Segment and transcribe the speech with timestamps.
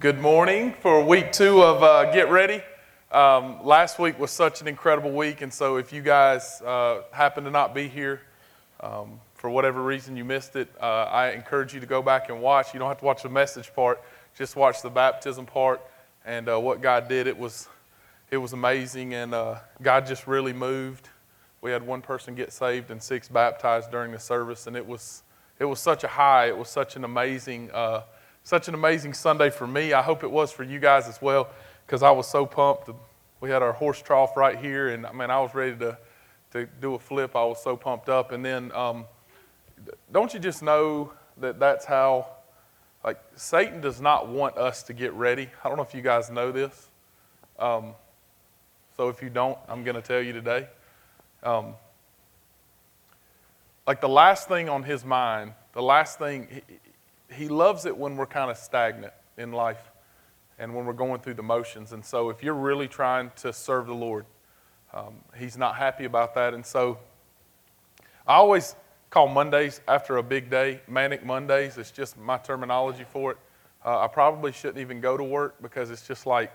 [0.00, 2.62] Good morning for week two of uh, Get Ready.
[3.12, 7.44] Um, last week was such an incredible week, and so if you guys uh, happen
[7.44, 8.22] to not be here,
[8.80, 12.40] um, for whatever reason you missed it, uh, I encourage you to go back and
[12.40, 12.72] watch.
[12.72, 14.00] You don't have to watch the message part,
[14.34, 15.82] just watch the baptism part
[16.24, 17.26] and uh, what God did.
[17.26, 17.68] It was,
[18.30, 21.10] it was amazing, and uh, God just really moved.
[21.60, 25.24] We had one person get saved and six baptized during the service, and it was,
[25.58, 26.48] it was such a high.
[26.48, 28.04] It was such an amazing uh,
[28.42, 29.92] such an amazing Sunday for me.
[29.92, 31.48] I hope it was for you guys as well,
[31.86, 32.90] because I was so pumped.
[33.40, 35.98] We had our horse trough right here, and I mean, I was ready to,
[36.52, 37.36] to do a flip.
[37.36, 38.32] I was so pumped up.
[38.32, 39.04] And then, um,
[40.12, 42.28] don't you just know that that's how,
[43.02, 45.48] like, Satan does not want us to get ready?
[45.64, 46.88] I don't know if you guys know this.
[47.58, 47.94] Um,
[48.96, 50.68] so if you don't, I'm going to tell you today.
[51.42, 51.74] Um,
[53.86, 56.60] like, the last thing on his mind, the last thing,
[57.48, 59.90] loves it when we're kind of stagnant in life
[60.58, 61.92] and when we're going through the motions.
[61.92, 64.26] And so, if you're really trying to serve the Lord,
[64.92, 66.54] um, He's not happy about that.
[66.54, 66.98] And so,
[68.26, 68.76] I always
[69.08, 71.78] call Mondays after a big day manic Mondays.
[71.78, 73.38] It's just my terminology for it.
[73.84, 76.52] Uh, I probably shouldn't even go to work because it's just like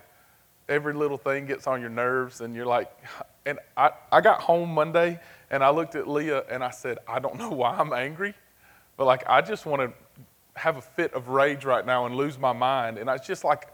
[0.70, 2.92] every little thing gets on your nerves, and you're like,
[3.46, 5.20] and I, I got home Monday
[5.52, 8.34] and I looked at Leah and I said, I don't know why I'm angry,
[8.98, 9.94] but like I just want to
[10.56, 12.98] have a fit of rage right now and lose my mind.
[12.98, 13.67] And it's just like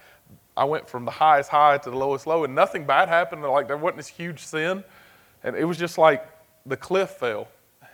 [0.58, 3.44] I went from the highest high to the lowest low, and nothing bad happened.
[3.44, 4.84] Like there wasn't this huge sin.
[5.44, 6.28] And it was just like
[6.66, 7.48] the cliff fell.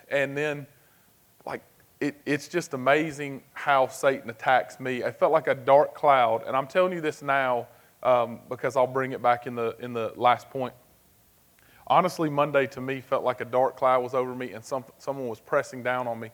[0.09, 0.67] And then,
[1.45, 1.61] like,
[1.99, 5.03] it, it's just amazing how Satan attacks me.
[5.03, 6.43] I felt like a dark cloud.
[6.45, 7.67] And I'm telling you this now
[8.03, 10.73] um, because I'll bring it back in the, in the last point.
[11.87, 15.27] Honestly, Monday to me felt like a dark cloud was over me and some, someone
[15.27, 16.29] was pressing down on me.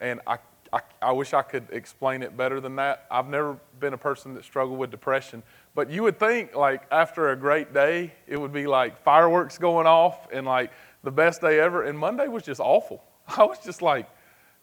[0.00, 0.38] And I
[0.72, 3.06] I, I wish I could explain it better than that.
[3.10, 5.42] I've never been a person that struggled with depression,
[5.74, 9.86] but you would think like after a great day, it would be like fireworks going
[9.86, 10.72] off and like
[11.02, 11.84] the best day ever.
[11.84, 13.02] And Monday was just awful.
[13.36, 14.08] I was just like,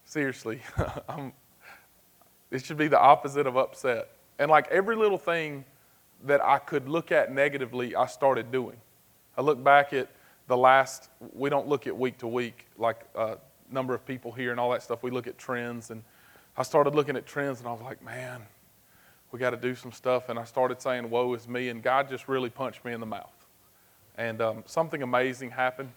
[0.05, 0.61] seriously,
[1.09, 1.33] I'm,
[2.51, 4.09] it should be the opposite of upset.
[4.39, 5.65] And like every little thing
[6.25, 8.77] that I could look at negatively, I started doing.
[9.37, 10.09] I look back at
[10.47, 13.35] the last, we don't look at week to week like uh,
[13.73, 15.89] number of people here and all that stuff, we look at trends.
[15.89, 16.03] And
[16.55, 18.41] I started looking at trends and I was like, man,
[19.31, 20.29] we got to do some stuff.
[20.29, 21.69] And I started saying, woe is me.
[21.69, 23.33] And God just really punched me in the mouth.
[24.17, 25.91] And um, something amazing happened.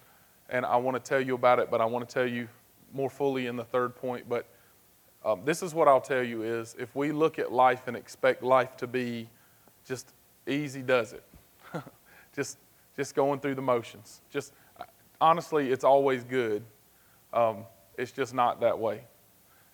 [0.48, 2.48] And I want to tell you about it, but I want to tell you
[2.92, 4.28] more fully in the third point.
[4.28, 4.46] But
[5.24, 8.42] um, this is what I'll tell you is if we look at life and expect
[8.42, 9.28] life to be
[9.84, 10.12] just
[10.46, 11.24] easy does it.
[12.34, 12.58] just,
[12.96, 14.20] just going through the motions.
[14.30, 14.52] Just
[15.20, 16.62] honestly, it's always good
[17.36, 17.64] um,
[17.96, 19.02] it's just not that way.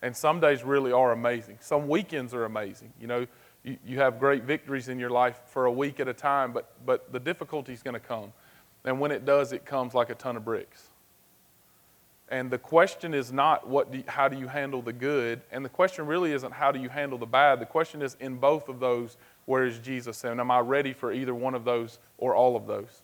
[0.03, 1.59] And some days really are amazing.
[1.61, 2.93] Some weekends are amazing.
[3.01, 3.27] You know,
[3.63, 6.73] you, you have great victories in your life for a week at a time, but,
[6.85, 8.33] but the difficulty is going to come.
[8.85, 10.89] And when it does, it comes like a ton of bricks.
[12.29, 15.69] And the question is not what do, how do you handle the good, and the
[15.69, 17.61] question really isn't how do you handle the bad.
[17.61, 20.25] The question is in both of those, where is Jesus?
[20.25, 23.03] And am I ready for either one of those or all of those?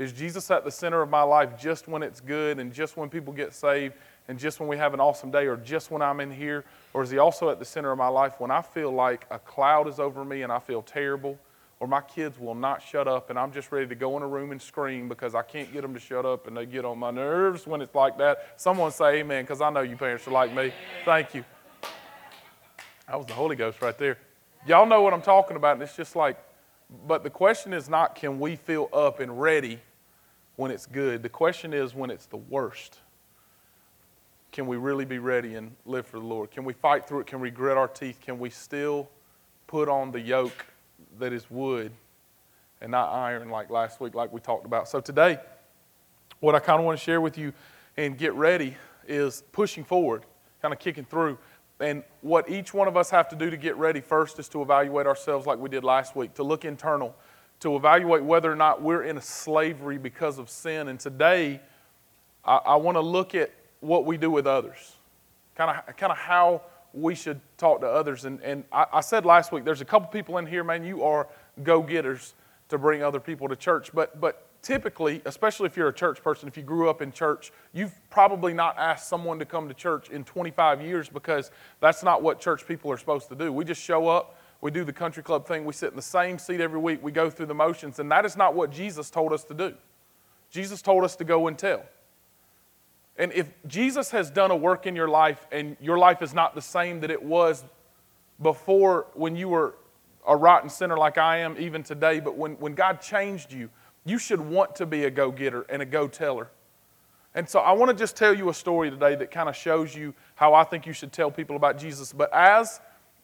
[0.00, 3.10] Is Jesus at the center of my life just when it's good and just when
[3.10, 3.92] people get saved
[4.28, 6.64] and just when we have an awesome day or just when I'm in here?
[6.94, 9.38] Or is He also at the center of my life when I feel like a
[9.38, 11.38] cloud is over me and I feel terrible?
[11.80, 14.26] Or my kids will not shut up and I'm just ready to go in a
[14.26, 16.98] room and scream because I can't get them to shut up and they get on
[16.98, 18.54] my nerves when it's like that.
[18.56, 20.72] Someone say amen because I know you parents are like me.
[21.04, 21.44] Thank you.
[23.06, 24.16] That was the Holy Ghost right there.
[24.66, 25.74] Y'all know what I'm talking about.
[25.74, 26.38] And it's just like,
[27.06, 29.78] but the question is not can we feel up and ready
[30.60, 31.22] when it's good.
[31.22, 32.98] The question is when it's the worst.
[34.52, 36.50] Can we really be ready and live for the Lord?
[36.50, 37.26] Can we fight through it?
[37.26, 38.18] Can we grit our teeth?
[38.20, 39.08] Can we still
[39.66, 40.66] put on the yoke
[41.18, 41.92] that is wood
[42.82, 44.86] and not iron like last week, like we talked about?
[44.86, 45.38] So today,
[46.40, 47.54] what I kind of want to share with you
[47.96, 48.76] and get ready
[49.08, 50.26] is pushing forward,
[50.60, 51.38] kind of kicking through.
[51.80, 54.60] And what each one of us have to do to get ready first is to
[54.60, 57.16] evaluate ourselves like we did last week, to look internal
[57.60, 60.88] to evaluate whether or not we're in a slavery because of sin.
[60.88, 61.60] And today,
[62.44, 64.96] I, I want to look at what we do with others,
[65.54, 66.62] kind of, kind of how
[66.92, 68.24] we should talk to others.
[68.24, 71.04] And, and I, I said last week, there's a couple people in here, man, you
[71.04, 71.28] are
[71.62, 72.34] go getters
[72.68, 73.90] to bring other people to church.
[73.92, 77.52] But, but typically, especially if you're a church person, if you grew up in church,
[77.72, 82.22] you've probably not asked someone to come to church in 25 years because that's not
[82.22, 83.52] what church people are supposed to do.
[83.52, 85.64] We just show up, we do the country club thing.
[85.64, 87.02] We sit in the same seat every week.
[87.02, 87.98] We go through the motions.
[87.98, 89.74] And that is not what Jesus told us to do.
[90.50, 91.82] Jesus told us to go and tell.
[93.16, 96.54] And if Jesus has done a work in your life and your life is not
[96.54, 97.64] the same that it was
[98.42, 99.74] before when you were
[100.26, 103.70] a rotten sinner like I am even today, but when, when God changed you,
[104.04, 106.48] you should want to be a go getter and a go teller.
[107.34, 109.94] And so I want to just tell you a story today that kind of shows
[109.94, 112.12] you how I think you should tell people about Jesus.
[112.12, 112.80] But as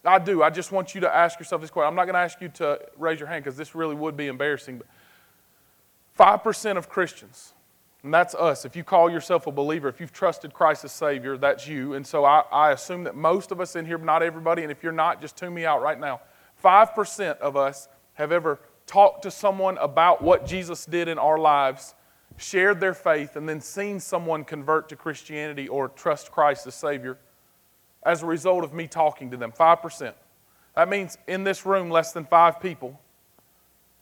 [0.06, 1.88] I do, I just want you to ask yourself this question.
[1.88, 4.26] I'm not going to ask you to raise your hand because this really would be
[4.26, 4.80] embarrassing.
[6.16, 7.54] But 5% of Christians,
[8.02, 8.64] and that's us.
[8.64, 11.94] If you call yourself a believer, if you've trusted Christ as Savior, that's you.
[11.94, 14.70] And so I, I assume that most of us in here, but not everybody, and
[14.70, 16.20] if you're not, just tune me out right now.
[16.62, 21.94] 5% of us have ever talked to someone about what Jesus did in our lives,
[22.36, 27.18] shared their faith, and then seen someone convert to Christianity or trust Christ as Savior
[28.06, 29.52] as a result of me talking to them.
[29.52, 30.14] 5%.
[30.76, 32.98] That means in this room, less than five people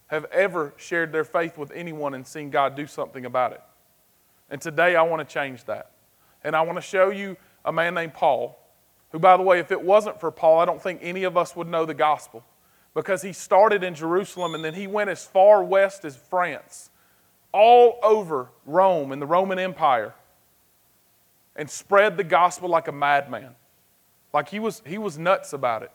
[0.08, 3.62] have ever shared their faith with anyone and seen God do something about it.
[4.50, 5.90] And today I want to change that.
[6.44, 8.58] And I want to show you a man named Paul,
[9.10, 11.56] who, by the way, if it wasn't for Paul, I don't think any of us
[11.56, 12.44] would know the gospel
[12.92, 16.90] because he started in Jerusalem and then he went as far west as France,
[17.52, 20.14] all over Rome and the Roman Empire,
[21.56, 23.54] and spread the gospel like a madman.
[24.34, 25.92] Like he was, he was nuts about it.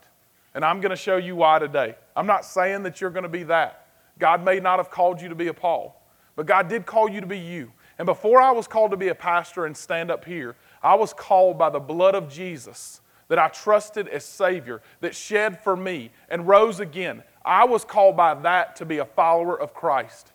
[0.55, 1.95] And I'm going to show you why today.
[2.15, 3.85] I'm not saying that you're going to be that.
[4.17, 6.01] God may not have called you to be a Paul,
[6.35, 7.71] but God did call you to be you.
[7.99, 11.13] And before I was called to be a pastor and stand up here, I was
[11.13, 16.11] called by the blood of Jesus that I trusted as Savior, that shed for me
[16.29, 17.23] and rose again.
[17.45, 20.31] I was called by that to be a follower of Christ.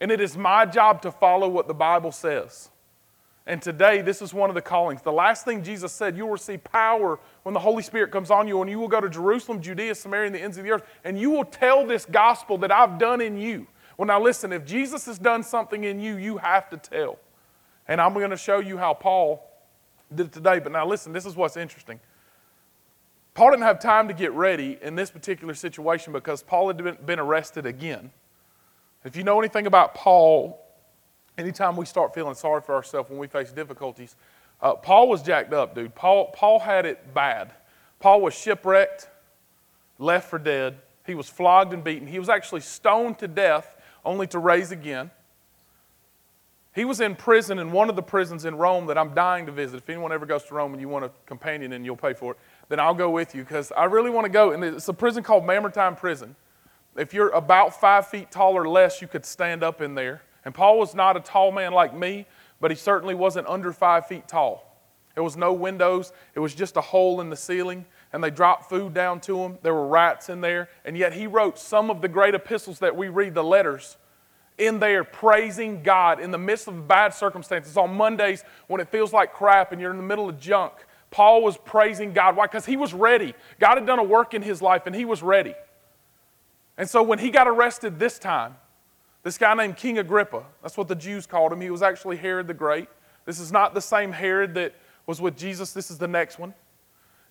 [0.00, 2.70] And it is my job to follow what the Bible says.
[3.48, 5.02] And today, this is one of the callings.
[5.02, 8.48] The last thing Jesus said, you will receive power when the Holy Spirit comes on
[8.48, 10.82] you, and you will go to Jerusalem, Judea, Samaria, and the ends of the earth,
[11.04, 13.68] and you will tell this gospel that I've done in you.
[13.96, 17.18] Well, now listen, if Jesus has done something in you, you have to tell.
[17.86, 19.48] And I'm going to show you how Paul
[20.12, 20.58] did it today.
[20.58, 22.00] But now listen, this is what's interesting.
[23.32, 27.18] Paul didn't have time to get ready in this particular situation because Paul had been
[27.20, 28.10] arrested again.
[29.04, 30.65] If you know anything about Paul,
[31.38, 34.16] anytime we start feeling sorry for ourselves when we face difficulties,
[34.60, 35.94] uh, Paul was jacked up, dude.
[35.94, 37.52] Paul, Paul had it bad.
[38.00, 39.08] Paul was shipwrecked,
[39.98, 40.78] left for dead.
[41.06, 42.08] He was flogged and beaten.
[42.08, 45.10] He was actually stoned to death, only to raise again.
[46.74, 49.52] He was in prison in one of the prisons in Rome that I'm dying to
[49.52, 49.78] visit.
[49.78, 52.32] If anyone ever goes to Rome and you want a companion and you'll pay for
[52.32, 54.50] it, then I'll go with you because I really want to go.
[54.50, 56.36] And it's a prison called Mamertine Prison.
[56.94, 60.20] If you're about five feet tall or less, you could stand up in there.
[60.46, 62.24] And Paul was not a tall man like me,
[62.60, 64.62] but he certainly wasn't under five feet tall.
[65.14, 68.70] There was no windows, it was just a hole in the ceiling, and they dropped
[68.70, 69.58] food down to him.
[69.62, 72.94] There were rats in there, and yet he wrote some of the great epistles that
[72.94, 73.96] we read, the letters,
[74.56, 77.76] in there praising God in the midst of bad circumstances.
[77.76, 80.74] On Mondays, when it feels like crap and you're in the middle of junk,
[81.10, 82.36] Paul was praising God.
[82.36, 82.46] Why?
[82.46, 83.34] Because he was ready.
[83.58, 85.54] God had done a work in his life and he was ready.
[86.78, 88.54] And so when he got arrested this time,
[89.26, 91.60] this guy named King Agrippa, that's what the Jews called him.
[91.60, 92.88] He was actually Herod the Great.
[93.24, 94.74] This is not the same Herod that
[95.06, 96.54] was with Jesus, this is the next one.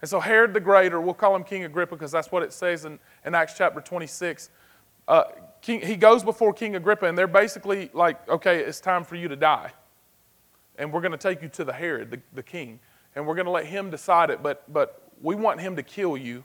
[0.02, 2.52] And so Herod the Great, or we'll call him King Agrippa because that's what it
[2.52, 4.50] says in, in Acts chapter 26.
[5.08, 5.24] Uh,
[5.62, 9.28] King, he goes before King Agrippa, and they're basically like, okay, it's time for you
[9.30, 9.72] to die.
[10.78, 12.80] And we're going to take you to the Herod, the, the king
[13.16, 16.18] and we're going to let him decide it, but, but we want him to kill
[16.18, 16.44] you.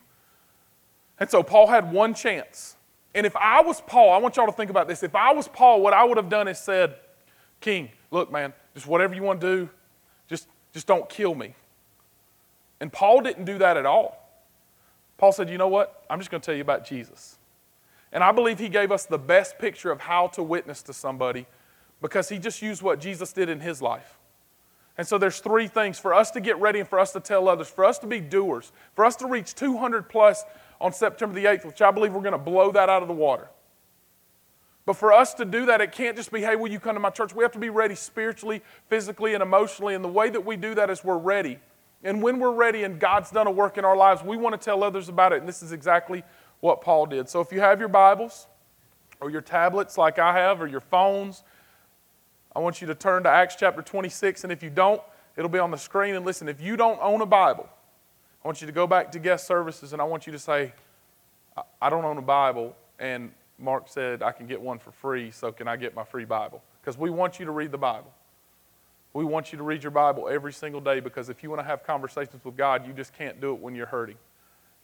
[1.19, 2.77] And so Paul had one chance.
[3.13, 5.03] And if I was Paul, I want y'all to think about this.
[5.03, 6.95] If I was Paul, what I would have done is said,
[7.59, 9.69] King, look, man, just whatever you want to do,
[10.27, 11.55] just, just don't kill me.
[12.79, 14.17] And Paul didn't do that at all.
[15.17, 16.03] Paul said, You know what?
[16.09, 17.37] I'm just going to tell you about Jesus.
[18.11, 21.45] And I believe he gave us the best picture of how to witness to somebody
[22.01, 24.17] because he just used what Jesus did in his life.
[24.97, 27.47] And so there's three things for us to get ready and for us to tell
[27.47, 30.43] others, for us to be doers, for us to reach 200 plus
[30.81, 33.13] on September the 8th, which I believe we're going to blow that out of the
[33.13, 33.47] water.
[34.85, 36.99] But for us to do that, it can't just be, hey, will you come to
[36.99, 37.35] my church?
[37.35, 39.93] We have to be ready spiritually, physically, and emotionally.
[39.93, 41.59] And the way that we do that is we're ready.
[42.03, 44.63] And when we're ready and God's done a work in our lives, we want to
[44.63, 45.39] tell others about it.
[45.39, 46.23] And this is exactly
[46.61, 47.29] what Paul did.
[47.29, 48.47] So if you have your Bibles
[49.19, 51.43] or your tablets like I have or your phones,
[52.55, 55.01] I want you to turn to Acts chapter 26, and if you don't,
[55.37, 56.15] it'll be on the screen.
[56.15, 57.69] And listen, if you don't own a Bible,
[58.43, 60.73] I want you to go back to guest services and I want you to say,
[61.81, 65.51] I don't own a Bible, and Mark said I can get one for free, so
[65.51, 66.63] can I get my free Bible?
[66.81, 68.11] Because we want you to read the Bible.
[69.13, 71.65] We want you to read your Bible every single day because if you want to
[71.65, 74.15] have conversations with God, you just can't do it when you're hurting.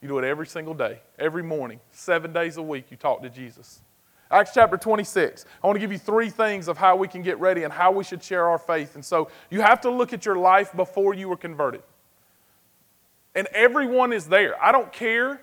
[0.01, 3.29] You do it every single day, every morning, seven days a week, you talk to
[3.29, 3.81] Jesus.
[4.29, 5.45] Acts chapter 26.
[5.63, 7.91] I want to give you three things of how we can get ready and how
[7.91, 8.95] we should share our faith.
[8.95, 11.81] And so you have to look at your life before you were converted.
[13.37, 14.61] And everyone is there.
[14.61, 15.39] I don't care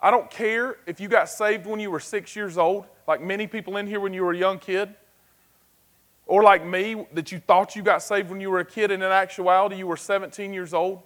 [0.00, 3.46] I don't care if you got saved when you were six years old, like many
[3.46, 4.94] people in here when you were a young kid,
[6.26, 9.02] or like me, that you thought you got saved when you were a kid, and
[9.02, 11.00] in actuality, you were 17 years old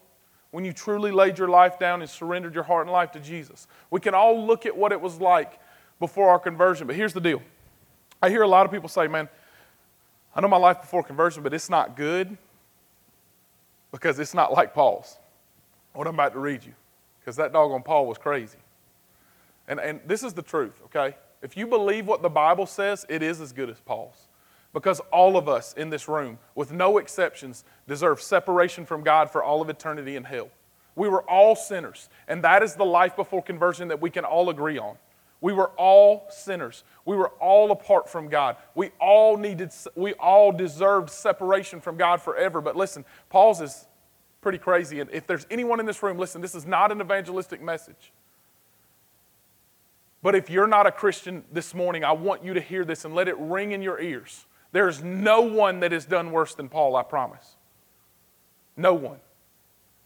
[0.50, 3.68] when you truly laid your life down and surrendered your heart and life to Jesus.
[3.90, 5.60] We can all look at what it was like
[6.00, 7.42] before our conversion, but here's the deal.
[8.20, 9.28] I hear a lot of people say, man,
[10.34, 12.36] I know my life before conversion, but it's not good
[13.92, 15.16] because it's not like Paul's.
[15.92, 16.72] What I'm about to read you,
[17.20, 18.58] because that doggone Paul was crazy.
[19.68, 21.16] And, and this is the truth, okay?
[21.42, 24.28] If you believe what the Bible says, it is as good as Paul's.
[24.72, 29.42] Because all of us in this room, with no exceptions, deserve separation from God for
[29.42, 30.48] all of eternity in hell.
[30.94, 34.50] We were all sinners, and that is the life before conversion that we can all
[34.50, 34.96] agree on.
[35.40, 36.84] We were all sinners.
[37.04, 38.56] We were all apart from God.
[38.74, 42.60] We all needed, we all deserved separation from God forever.
[42.60, 43.86] But listen, Paul's is
[44.40, 45.00] pretty crazy.
[45.00, 48.12] And if there's anyone in this room, listen, this is not an evangelistic message.
[50.22, 53.14] But if you're not a Christian this morning, I want you to hear this and
[53.14, 54.46] let it ring in your ears.
[54.72, 57.56] There's no one that has done worse than Paul, I promise.
[58.76, 59.18] No one.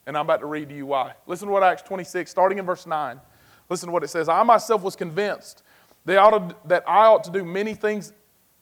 [0.07, 1.15] And I'm about to read to you why.
[1.27, 3.21] Listen to what Acts 26, starting in verse 9.
[3.69, 4.29] Listen to what it says.
[4.29, 5.63] I myself was convinced
[6.05, 8.13] that I ought to do many things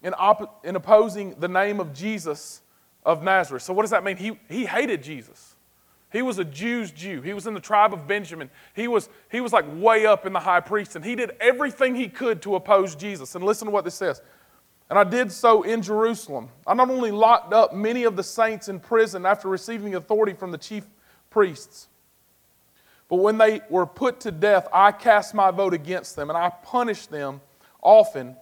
[0.01, 2.61] in, op- in opposing the name of Jesus
[3.05, 3.63] of Nazareth.
[3.63, 4.17] So, what does that mean?
[4.17, 5.52] He, he hated Jesus.
[6.13, 7.21] He was a Jew's Jew.
[7.21, 8.51] He was in the tribe of Benjamin.
[8.75, 11.95] He was, he was like way up in the high priest, and he did everything
[11.95, 13.33] he could to oppose Jesus.
[13.33, 14.21] And listen to what this says.
[14.91, 16.49] And I did so in Jerusalem.
[16.67, 20.51] I not only locked up many of the saints in prison after receiving authority from
[20.51, 20.85] the chief
[21.31, 21.87] priests,
[23.09, 26.49] but when they were put to death, I cast my vote against them, and I
[26.49, 27.41] punished them
[27.81, 28.35] often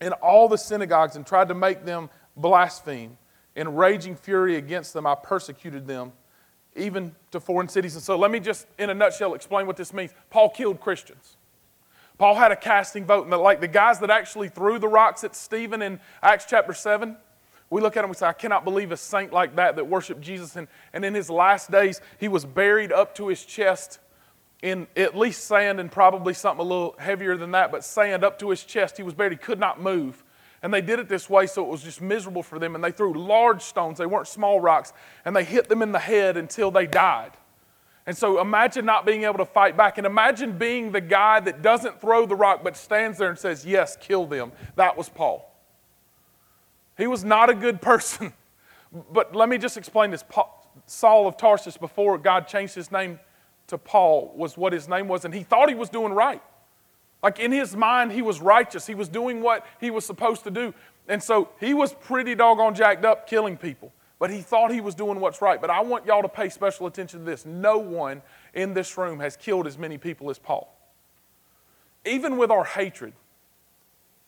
[0.00, 3.18] in all the synagogues and tried to make them blaspheme.
[3.56, 6.12] In raging fury against them, I persecuted them,
[6.76, 7.94] even to foreign cities.
[7.94, 10.12] And so, let me just, in a nutshell, explain what this means.
[10.30, 11.36] Paul killed Christians.
[12.18, 15.34] Paul had a casting vote, and like the guys that actually threw the rocks at
[15.34, 17.16] Stephen in Acts chapter 7,
[17.68, 20.20] we look at him and say, I cannot believe a saint like that that worshiped
[20.20, 20.56] Jesus.
[20.56, 23.98] And, and in his last days, he was buried up to his chest
[24.62, 28.38] in at least sand and probably something a little heavier than that, but sand up
[28.38, 28.96] to his chest.
[28.96, 30.24] He was buried, he could not move.
[30.66, 32.74] And they did it this way so it was just miserable for them.
[32.74, 34.92] And they threw large stones, they weren't small rocks,
[35.24, 37.30] and they hit them in the head until they died.
[38.04, 39.96] And so imagine not being able to fight back.
[39.96, 43.64] And imagine being the guy that doesn't throw the rock but stands there and says,
[43.64, 44.50] Yes, kill them.
[44.74, 45.48] That was Paul.
[46.98, 48.32] He was not a good person.
[49.12, 50.24] But let me just explain this.
[50.86, 53.20] Saul of Tarsus, before God changed his name
[53.68, 56.42] to Paul, was what his name was, and he thought he was doing right.
[57.22, 58.86] Like in his mind, he was righteous.
[58.86, 60.74] He was doing what he was supposed to do.
[61.08, 63.92] And so he was pretty doggone jacked up killing people.
[64.18, 65.60] But he thought he was doing what's right.
[65.60, 67.44] But I want y'all to pay special attention to this.
[67.44, 68.22] No one
[68.54, 70.74] in this room has killed as many people as Paul.
[72.04, 73.12] Even with our hatred.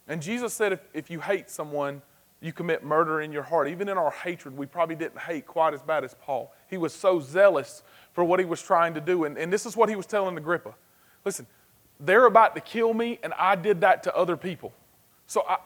[0.07, 2.01] And Jesus said if, if you hate someone,
[2.41, 3.67] you commit murder in your heart.
[3.67, 6.53] Even in our hatred, we probably didn't hate quite as bad as Paul.
[6.69, 9.25] He was so zealous for what he was trying to do.
[9.25, 10.75] And, and this is what he was telling Agrippa
[11.25, 11.45] listen,
[11.99, 14.73] they're about to kill me, and I did that to other people.
[15.27, 15.57] So I,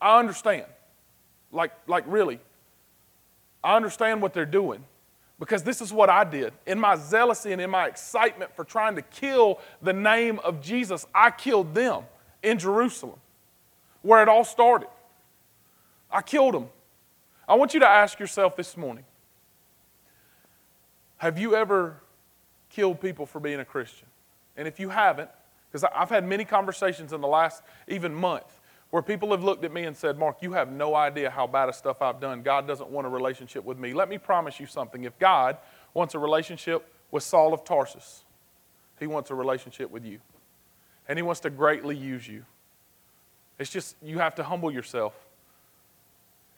[0.00, 0.66] I understand.
[1.50, 2.38] Like, like, really.
[3.62, 4.84] I understand what they're doing
[5.38, 6.52] because this is what I did.
[6.66, 11.06] In my zealousy and in my excitement for trying to kill the name of Jesus,
[11.14, 12.04] I killed them
[12.42, 13.18] in Jerusalem,
[14.02, 14.88] where it all started.
[16.10, 16.68] I killed them.
[17.48, 19.04] I want you to ask yourself this morning
[21.16, 21.96] Have you ever
[22.70, 24.06] killed people for being a Christian?
[24.56, 25.30] And if you haven't,
[25.72, 28.60] because I've had many conversations in the last even month
[28.90, 31.70] where people have looked at me and said, Mark, you have no idea how bad
[31.70, 32.42] of stuff I've done.
[32.42, 33.94] God doesn't want a relationship with me.
[33.94, 35.04] Let me promise you something.
[35.04, 35.56] If God
[35.94, 38.24] wants a relationship with Saul of Tarsus,
[39.00, 40.18] he wants a relationship with you.
[41.08, 42.44] And he wants to greatly use you.
[43.58, 45.14] It's just, you have to humble yourself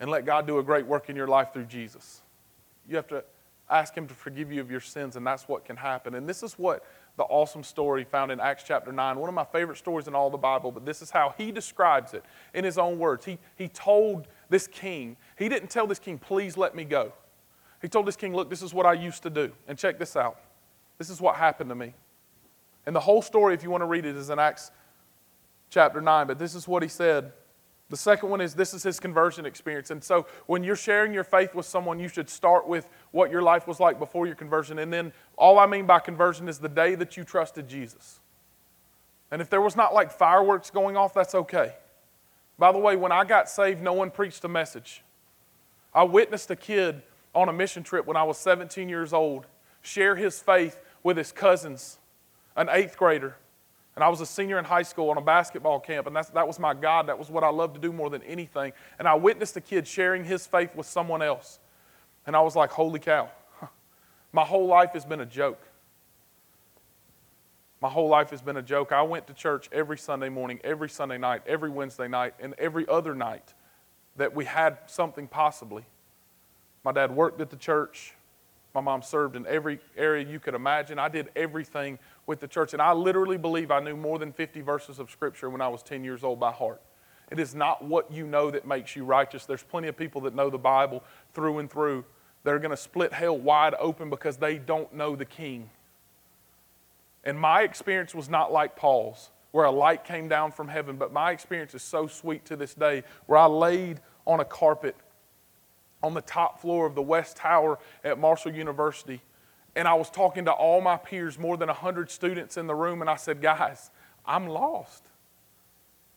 [0.01, 2.21] and let God do a great work in your life through Jesus.
[2.89, 3.25] You have to
[3.71, 6.15] ask Him to forgive you of your sins, and that's what can happen.
[6.15, 6.85] And this is what
[7.17, 10.31] the awesome story found in Acts chapter 9, one of my favorite stories in all
[10.31, 13.25] the Bible, but this is how he describes it in his own words.
[13.25, 17.13] He, he told this king, he didn't tell this king, please let me go.
[17.81, 19.53] He told this king, look, this is what I used to do.
[19.69, 20.41] And check this out.
[20.99, 21.95] This is what happened to me.
[22.87, 24.71] And the whole story, if you want to read it, is in Acts
[25.71, 27.33] chapter 9, but this is what he said
[27.95, 29.93] the second one is this is his conversion experience.
[29.93, 33.41] And so when you're sharing your faith with someone, you should start with what your
[33.41, 34.81] life was like before your conversion.
[34.81, 38.19] And then all I mean by conversion is the day that you trusted Jesus.
[39.31, 41.75] And if there was not like fireworks going off, that's okay.
[42.59, 45.05] By the way, when I got saved, no one preached a message.
[45.95, 47.01] I witnessed a kid
[47.33, 49.47] on a mission trip when I was 17 years old
[49.83, 51.99] share his faith with his cousins
[52.57, 53.37] an eighth grader,
[53.97, 56.47] and I was a senior in high school on a basketball camp, and that's, that
[56.47, 57.07] was my God.
[57.07, 58.73] That was what I loved to do more than anything.
[58.99, 61.61] And I witnessed a kid sharing his faith with someone else.
[62.27, 63.29] And I was like, holy cow.
[64.33, 65.63] My whole life has been a joke.
[67.81, 68.93] My whole life has been a joke.
[68.93, 72.89] I went to church every Sunday morning, every Sunday night, every Wednesday night, and every
[72.89, 73.53] other night
[74.17, 75.85] that we had something possibly.
[76.83, 78.15] My dad worked at the church.
[78.75, 80.99] My mom served in every area you could imagine.
[80.99, 82.73] I did everything with the church.
[82.73, 85.83] And I literally believe I knew more than 50 verses of Scripture when I was
[85.85, 86.83] 10 years old by heart.
[87.31, 89.47] It is not what you know that makes you righteous.
[89.47, 92.05] There's plenty of people that know the Bible through and through
[92.43, 95.71] that are going to split hell wide open because they don't know the King.
[97.23, 101.13] And my experience was not like Paul's, where a light came down from heaven, but
[101.13, 104.97] my experience is so sweet to this day, where I laid on a carpet
[106.05, 109.21] on the top floor of the West Tower at Marshall University
[109.77, 113.01] and I was talking to all my peers, more than 100 students in the room,
[113.01, 113.91] and I said, Guys,
[114.25, 115.05] I'm lost.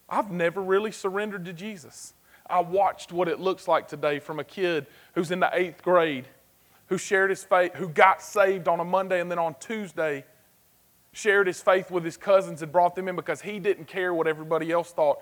[0.09, 2.13] I've never really surrendered to Jesus.
[2.49, 6.25] I watched what it looks like today from a kid who's in the eighth grade,
[6.87, 10.23] who shared his faith, who got saved on a Monday, and then on Tuesday,
[11.11, 14.27] shared his faith with his cousins and brought them in because he didn't care what
[14.27, 15.19] everybody else thought.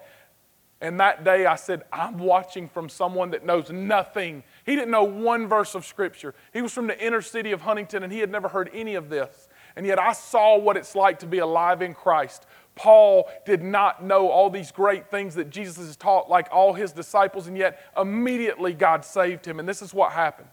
[0.81, 4.43] And that day I said, I'm watching from someone that knows nothing.
[4.65, 6.33] He didn't know one verse of Scripture.
[6.51, 9.09] He was from the inner city of Huntington and he had never heard any of
[9.09, 9.47] this.
[9.75, 12.47] And yet I saw what it's like to be alive in Christ.
[12.75, 16.91] Paul did not know all these great things that Jesus has taught, like all his
[16.91, 19.59] disciples, and yet immediately God saved him.
[19.59, 20.49] And this is what happened.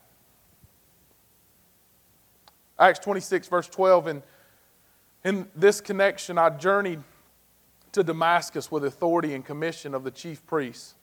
[2.79, 4.07] Acts 26, verse 12.
[4.09, 4.23] And
[5.25, 7.03] in this connection, I journeyed
[7.93, 10.95] to Damascus with authority and commission of the chief priests.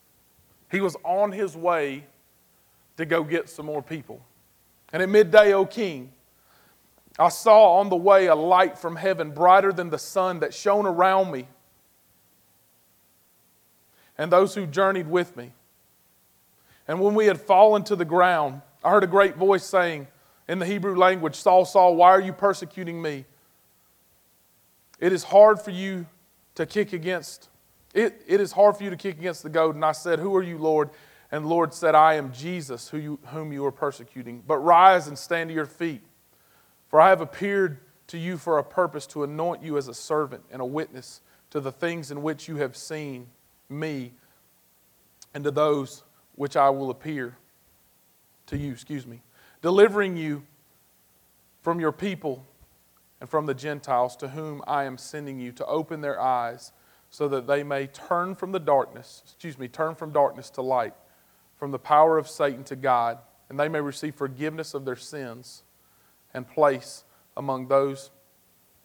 [0.72, 2.06] He was on his way
[3.00, 4.20] to go get some more people.
[4.92, 6.12] And at midday, O king,
[7.18, 10.86] I saw on the way a light from heaven brighter than the sun that shone
[10.86, 11.48] around me
[14.18, 15.54] and those who journeyed with me.
[16.90, 20.08] And when we had fallen to the ground, I heard a great voice saying
[20.50, 23.24] in the Hebrew language, Saul, Saul, why are you persecuting me?
[25.00, 26.06] It is hard for you
[26.56, 27.48] to kick against.
[27.94, 29.76] It, it is hard for you to kick against the goad.
[29.76, 30.90] And I said, Who are you, Lord?
[31.32, 34.44] And the Lord said, I am Jesus, who you, whom you are persecuting.
[34.46, 36.02] But rise and stand to your feet,
[36.88, 40.44] for I have appeared to you for a purpose to anoint you as a servant
[40.52, 43.28] and a witness to the things in which you have seen
[43.70, 44.14] me
[45.34, 46.04] and to those
[46.36, 47.38] which I will appear
[48.48, 49.22] to you, excuse me,
[49.62, 50.44] delivering you
[51.62, 52.46] from your people
[53.22, 56.72] and from the Gentiles to whom I am sending you to open their eyes
[57.12, 60.94] so that they may turn from the darkness, excuse me, turn from darkness to light,
[61.60, 63.20] from the power of Satan to God,
[63.50, 65.64] and they may receive forgiveness of their sins
[66.34, 67.04] and place
[67.36, 68.12] among those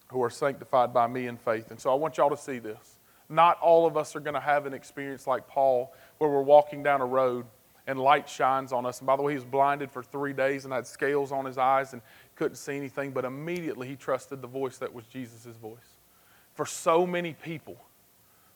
[0.09, 1.71] who are sanctified by me in faith.
[1.71, 2.99] And so I want y'all to see this.
[3.29, 6.83] Not all of us are going to have an experience like Paul where we're walking
[6.83, 7.45] down a road
[7.87, 8.99] and light shines on us.
[8.99, 11.57] And by the way, he was blinded for three days and had scales on his
[11.57, 12.01] eyes and
[12.35, 15.95] couldn't see anything, but immediately he trusted the voice that was Jesus' voice.
[16.53, 17.77] For so many people,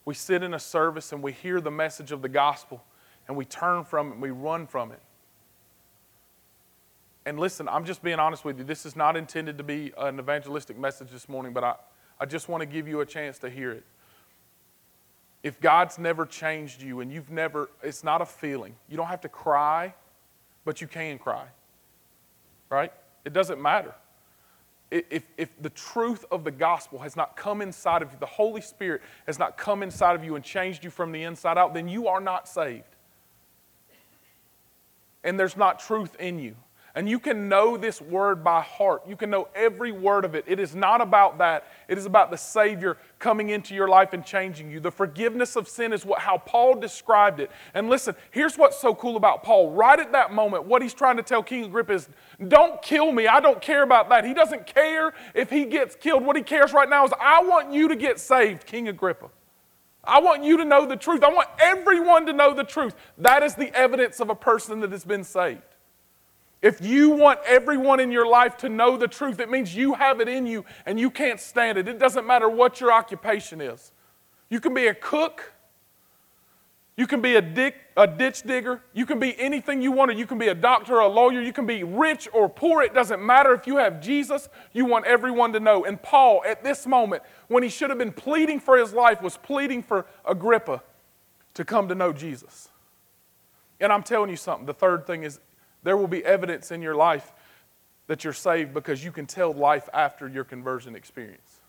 [0.06, 2.84] we sit in a service and we hear the message of the gospel
[3.30, 5.00] and we turn from it and we run from it.
[7.26, 8.64] And listen, I'm just being honest with you.
[8.64, 11.76] This is not intended to be an evangelistic message this morning, but I,
[12.20, 13.84] I just want to give you a chance to hear it.
[15.44, 18.76] If God's never changed you and you've never, it's not a feeling.
[18.90, 19.94] You don't have to cry,
[20.66, 21.46] but you can cry.
[22.72, 22.92] Right?
[23.26, 23.94] It doesn't matter.
[24.90, 28.62] If, if the truth of the gospel has not come inside of you, the Holy
[28.62, 31.88] Spirit has not come inside of you and changed you from the inside out, then
[31.88, 32.96] you are not saved.
[35.24, 36.56] And there's not truth in you.
[36.96, 39.04] And you can know this word by heart.
[39.08, 40.44] You can know every word of it.
[40.48, 41.66] It is not about that.
[41.88, 44.80] It is about the Savior coming into your life and changing you.
[44.80, 47.52] The forgiveness of sin is what, how Paul described it.
[47.74, 49.72] And listen, here's what's so cool about Paul.
[49.72, 52.10] Right at that moment, what he's trying to tell King Agrippa is
[52.48, 53.28] don't kill me.
[53.28, 54.26] I don't care about that.
[54.26, 56.26] He doesn't care if he gets killed.
[56.26, 59.30] What he cares right now is I want you to get saved, King Agrippa.
[60.10, 61.24] I want you to know the truth.
[61.24, 62.96] I want everyone to know the truth.
[63.18, 65.62] That is the evidence of a person that has been saved.
[66.62, 70.20] If you want everyone in your life to know the truth, it means you have
[70.20, 71.88] it in you and you can't stand it.
[71.88, 73.94] It doesn't matter what your occupation is.
[74.50, 75.54] You can be a cook,
[77.00, 80.26] you can be a, dick, a ditch digger, you can be anything you want, you
[80.26, 82.82] can be a doctor or a lawyer, you can be rich or poor.
[82.82, 83.54] It doesn't matter.
[83.54, 85.86] If you have Jesus, you want everyone to know.
[85.86, 89.38] And Paul, at this moment, when he should have been pleading for his life, was
[89.38, 90.84] pleading for Agrippa
[91.54, 92.68] to come to know Jesus.
[93.80, 94.66] And I'm telling you something.
[94.66, 95.40] The third thing is
[95.84, 97.32] there will be evidence in your life
[98.08, 101.62] that you're saved because you can tell life after your conversion experience.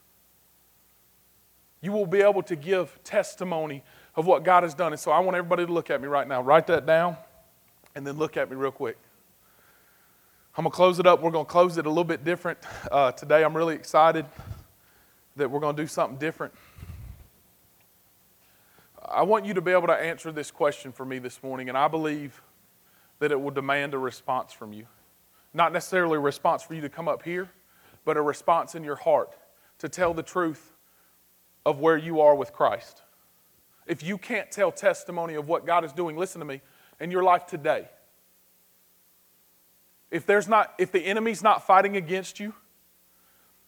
[1.82, 3.84] You will be able to give testimony
[4.16, 4.92] of what God has done.
[4.92, 6.42] And so I want everybody to look at me right now.
[6.42, 7.16] Write that down
[7.94, 8.96] and then look at me real quick.
[10.56, 11.22] I'm going to close it up.
[11.22, 12.58] We're going to close it a little bit different
[12.90, 13.44] uh, today.
[13.44, 14.26] I'm really excited
[15.36, 16.52] that we're going to do something different.
[19.08, 21.78] I want you to be able to answer this question for me this morning, and
[21.78, 22.42] I believe
[23.20, 24.86] that it will demand a response from you.
[25.54, 27.50] Not necessarily a response for you to come up here,
[28.04, 29.36] but a response in your heart
[29.78, 30.72] to tell the truth
[31.64, 33.02] of where you are with Christ.
[33.90, 36.60] If you can't tell testimony of what God is doing, listen to me,
[37.00, 37.88] in your life today,
[40.12, 42.54] if there's not if the enemy's not fighting against you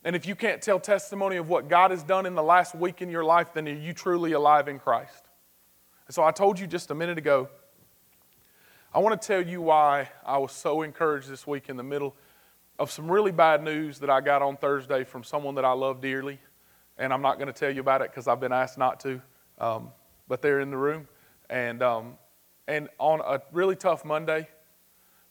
[0.04, 3.00] and if you can't tell testimony of what god has done in the last week
[3.00, 5.28] in your life then are you truly alive in christ?
[6.08, 7.48] And so i told you just a minute ago
[8.92, 12.16] i want to tell you why i was so encouraged this week in the middle
[12.76, 16.00] of some really bad news that i got on thursday from someone that i love
[16.00, 16.40] dearly
[16.98, 19.22] and i'm not going to tell you about it because i've been asked not to.
[19.58, 19.90] Um,
[20.28, 21.08] but they're in the room
[21.50, 22.14] and um,
[22.68, 24.48] and on a really tough monday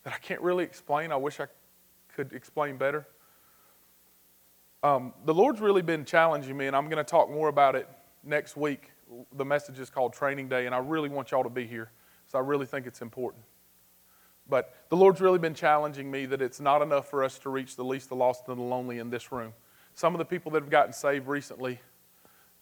[0.03, 1.11] that I can't really explain.
[1.11, 1.47] I wish I
[2.15, 3.07] could explain better.
[4.83, 7.87] Um, the Lord's really been challenging me, and I'm going to talk more about it
[8.23, 8.91] next week.
[9.33, 11.91] The message is called Training Day, and I really want y'all to be here,
[12.27, 13.43] so I really think it's important.
[14.49, 17.75] But the Lord's really been challenging me that it's not enough for us to reach
[17.75, 19.53] the least, the lost, and the lonely in this room.
[19.93, 21.79] Some of the people that have gotten saved recently,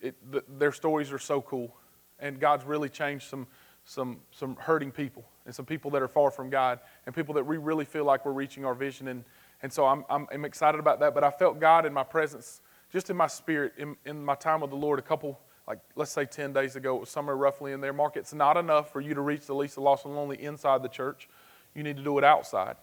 [0.01, 1.73] it, the, their stories are so cool,
[2.21, 3.47] and God's really changed some,
[3.85, 7.45] some, some hurting people and some people that are far from God and people that
[7.45, 9.07] we really feel like we're reaching our vision.
[9.07, 9.23] And,
[9.63, 11.13] and so I'm, I'm, I'm excited about that.
[11.13, 14.61] But I felt God in my presence, just in my spirit, in, in my time
[14.61, 17.71] with the Lord a couple, like let's say 10 days ago, it was somewhere roughly
[17.71, 17.93] in there.
[17.93, 20.83] Mark, it's not enough for you to reach the least, the lost, and lonely inside
[20.83, 21.29] the church.
[21.75, 22.75] You need to do it outside.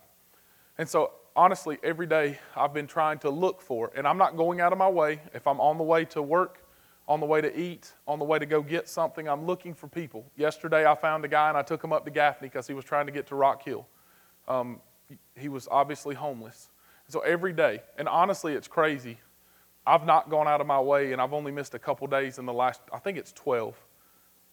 [0.79, 4.61] And so honestly, every day I've been trying to look for, and I'm not going
[4.61, 5.21] out of my way.
[5.35, 6.66] If I'm on the way to work,
[7.09, 9.29] on the way to eat, on the way to go get something.
[9.29, 10.25] I'm looking for people.
[10.37, 12.85] Yesterday, I found a guy and I took him up to Gaffney because he was
[12.85, 13.87] trying to get to Rock Hill.
[14.49, 14.81] Um,
[15.37, 16.69] he was obviously homeless.
[17.09, 19.19] So every day, and honestly, it's crazy.
[19.87, 22.47] I've not gone out of my way, and I've only missed a couple days in
[22.47, 23.77] the last, I think it's 12,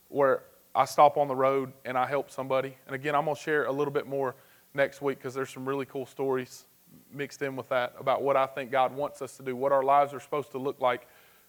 [0.10, 0.44] where
[0.76, 2.78] I stop on the road and I help somebody.
[2.86, 4.36] And again, I'm going to share a little bit more
[4.76, 6.66] next week because there's some really cool stories
[7.12, 9.84] mixed in with that about what I think God wants us to do, what our
[9.84, 11.08] lives are supposed to look like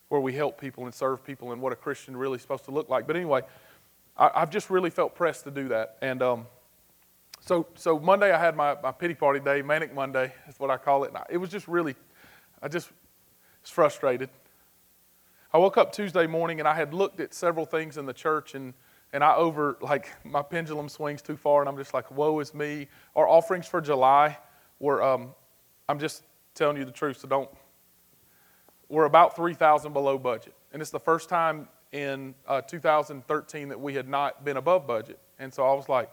[0.08, 2.70] where we help people and serve people and what a Christian really is supposed to
[2.70, 3.06] look like.
[3.06, 3.42] But anyway,
[4.16, 5.96] I, have just really felt pressed to do that.
[6.02, 6.46] And um,
[7.40, 10.76] so, so Monday I had my, my pity party day, Manic Monday is what I
[10.76, 11.12] call it.
[11.12, 11.96] And it was just really,
[12.62, 12.90] I just
[13.62, 14.30] was frustrated.
[15.52, 18.54] I woke up Tuesday morning and I had looked at several things in the church
[18.54, 18.74] and,
[19.12, 22.54] and I over, like, my pendulum swings too far and I'm just like, woe is
[22.54, 22.88] me.
[23.16, 24.38] Our offerings for July
[24.78, 25.34] were, um,
[25.88, 26.22] I'm just
[26.54, 27.50] telling you the truth, so don't
[28.88, 30.54] we're about 3,000 below budget.
[30.72, 35.18] And it's the first time in uh, 2013 that we had not been above budget.
[35.38, 36.10] And so I was like,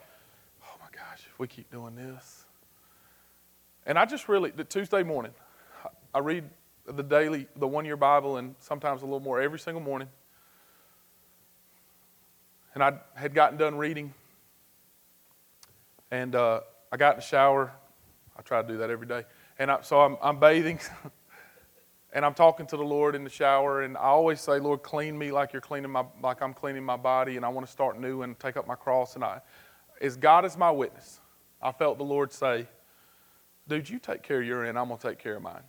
[0.62, 2.44] oh my gosh, if we keep doing this.
[3.84, 5.32] And I just really, the Tuesday morning,
[6.14, 6.44] I read
[6.86, 10.08] the daily, the one year Bible, and sometimes a little more every single morning.
[12.74, 14.14] And I had gotten done reading.
[16.10, 17.72] And uh, I got in the shower.
[18.36, 19.24] I try to do that every day.
[19.58, 20.78] And I, so I'm, I'm bathing.
[22.12, 25.16] and I'm talking to the Lord in the shower, and I always say, Lord, clean
[25.16, 27.98] me like you're cleaning my, like I'm cleaning my body, and I want to start
[27.98, 29.14] new and take up my cross.
[29.14, 29.40] And I,
[30.00, 31.20] as God is my witness,
[31.62, 32.66] I felt the Lord say,
[33.66, 35.62] dude, you take care of your end, I'm to take care of mine.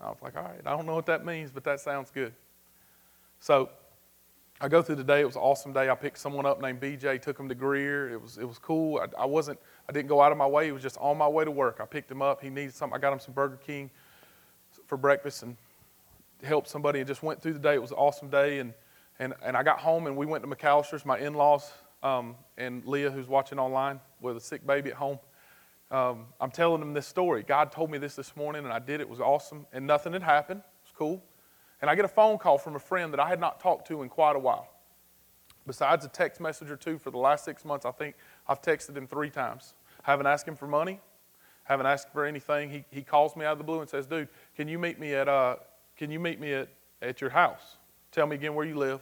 [0.00, 2.32] I was like, all right, I don't know what that means, but that sounds good.
[3.38, 3.68] So
[4.60, 5.20] I go through the day.
[5.20, 5.88] It was an awesome day.
[5.88, 8.10] I picked someone up named BJ, took him to Greer.
[8.10, 8.98] It was, it was cool.
[8.98, 10.68] I, I wasn't, I didn't go out of my way.
[10.68, 11.78] It was just on my way to work.
[11.80, 12.42] I picked him up.
[12.42, 12.96] He needed something.
[12.96, 13.90] I got him some Burger King
[14.90, 15.56] for breakfast and
[16.42, 17.74] helped somebody and just went through the day.
[17.74, 18.58] It was an awesome day.
[18.58, 18.74] And,
[19.20, 21.72] and, and I got home and we went to McAllister's, my in laws,
[22.02, 25.18] um, and Leah, who's watching online with a sick baby at home.
[25.92, 27.44] Um, I'm telling them this story.
[27.44, 29.00] God told me this this morning and I did.
[29.00, 29.64] It was awesome.
[29.72, 30.60] And nothing had happened.
[30.60, 31.22] It was cool.
[31.80, 34.02] And I get a phone call from a friend that I had not talked to
[34.02, 34.68] in quite a while.
[35.66, 38.16] Besides a text message or two for the last six months, I think
[38.48, 39.74] I've texted him three times.
[40.04, 41.00] I haven't asked him for money
[41.70, 42.68] haven't asked for anything.
[42.68, 44.28] He, he calls me out of the blue and says, dude,
[44.60, 45.56] can you meet me at, uh,
[45.96, 46.68] can you meet me at,
[47.00, 47.78] at your house?
[48.12, 49.00] Tell me again where you live.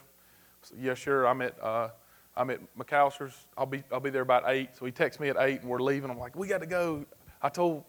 [0.62, 1.26] So, yeah, sure.
[1.26, 1.88] I'm at, uh,
[2.36, 3.34] I'm at McAllister's.
[3.56, 4.76] I'll be, I'll be there about 8.
[4.78, 6.12] So he texts me at 8 and we're leaving.
[6.12, 7.04] I'm like, we got to go.
[7.42, 7.82] I told,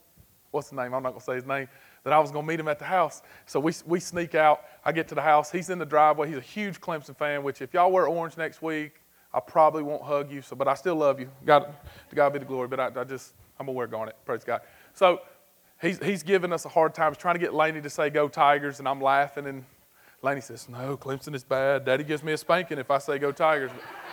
[0.49, 0.95] what's the name?
[0.95, 1.67] I'm not going to say his name.
[2.05, 3.21] That I was going to meet him at the house.
[3.45, 4.63] So we, we sneak out.
[4.84, 5.51] I get to the house.
[5.51, 6.29] He's in the driveway.
[6.29, 8.93] He's a huge Clemson fan, which if y'all wear orange next week,
[9.32, 10.41] I probably won't hug you.
[10.41, 11.29] So, but I still love you.
[11.45, 11.71] God,
[12.10, 12.67] to God be the glory.
[12.67, 14.15] But I, I just, I'm going to wear garnet.
[14.25, 14.62] Praise God.
[14.95, 15.21] So
[15.81, 17.11] he's, he's giving us a hard time.
[17.11, 19.47] He's trying to get Laney to say, go Tigers, and I'm laughing.
[19.47, 19.65] And
[20.21, 21.85] Laney says, No, Clemson is bad.
[21.85, 23.71] Daddy gives me a spanking if I say go Tigers.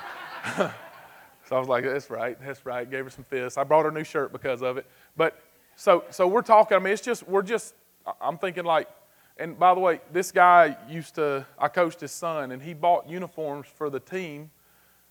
[0.57, 0.71] so
[1.53, 2.89] I was like, That's right, that's right.
[2.89, 3.59] Gave her some fists.
[3.59, 4.87] I brought her a new shirt because of it.
[5.17, 5.41] But
[5.77, 7.75] so so we're talking, I mean, it's just we're just
[8.21, 8.89] I'm thinking like
[9.39, 13.09] and by the way, this guy used to I coached his son and he bought
[13.09, 14.51] uniforms for the team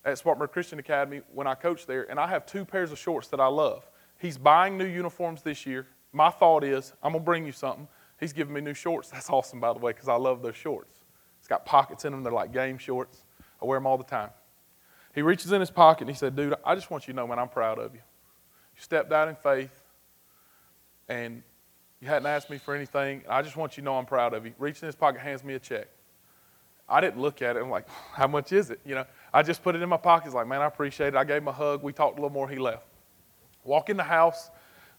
[0.04, 3.28] at Spartanburg Christian Academy when I coached there, and I have two pairs of shorts
[3.28, 3.84] that I love.
[4.18, 5.86] He's buying new uniforms this year.
[6.16, 7.86] My thought is, I'm going to bring you something.
[8.18, 9.10] He's giving me new shorts.
[9.10, 11.04] That's awesome, by the way, because I love those shorts.
[11.38, 12.22] It's got pockets in them.
[12.22, 13.22] They're like game shorts.
[13.60, 14.30] I wear them all the time.
[15.14, 17.26] He reaches in his pocket and he said, Dude, I just want you to know,
[17.26, 18.00] man, I'm proud of you.
[18.00, 19.78] You stepped out in faith
[21.06, 21.42] and
[22.00, 23.22] you hadn't asked me for anything.
[23.28, 24.54] I just want you to know I'm proud of you.
[24.58, 25.86] Reaches in his pocket, hands me a check.
[26.88, 27.62] I didn't look at it.
[27.62, 28.80] I'm like, How much is it?
[28.86, 30.28] You know, I just put it in my pocket.
[30.28, 31.16] He's like, Man, I appreciate it.
[31.16, 31.82] I gave him a hug.
[31.82, 32.48] We talked a little more.
[32.48, 32.86] He left.
[33.64, 34.50] Walk in the house.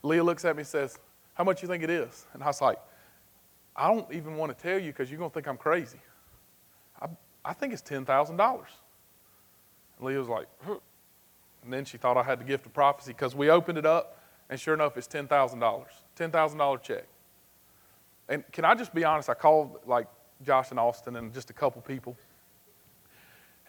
[0.04, 1.00] Leah looks at me and says,
[1.38, 2.26] How much you think it is?
[2.34, 2.80] And I was like,
[3.76, 6.00] I don't even want to tell you because you're going to think I'm crazy.
[7.00, 7.08] I,
[7.46, 8.30] I think it's $10,000.
[8.40, 8.68] And
[10.02, 10.78] Leah was like, huh.
[11.64, 14.18] and then she thought I had the gift of prophecy because we opened it up,
[14.50, 15.86] and sure enough, it's $10,000.
[16.18, 17.04] $10,000 check.
[18.30, 19.30] And can I just be honest?
[19.30, 20.08] I called like
[20.44, 22.18] Josh and Austin and just a couple people,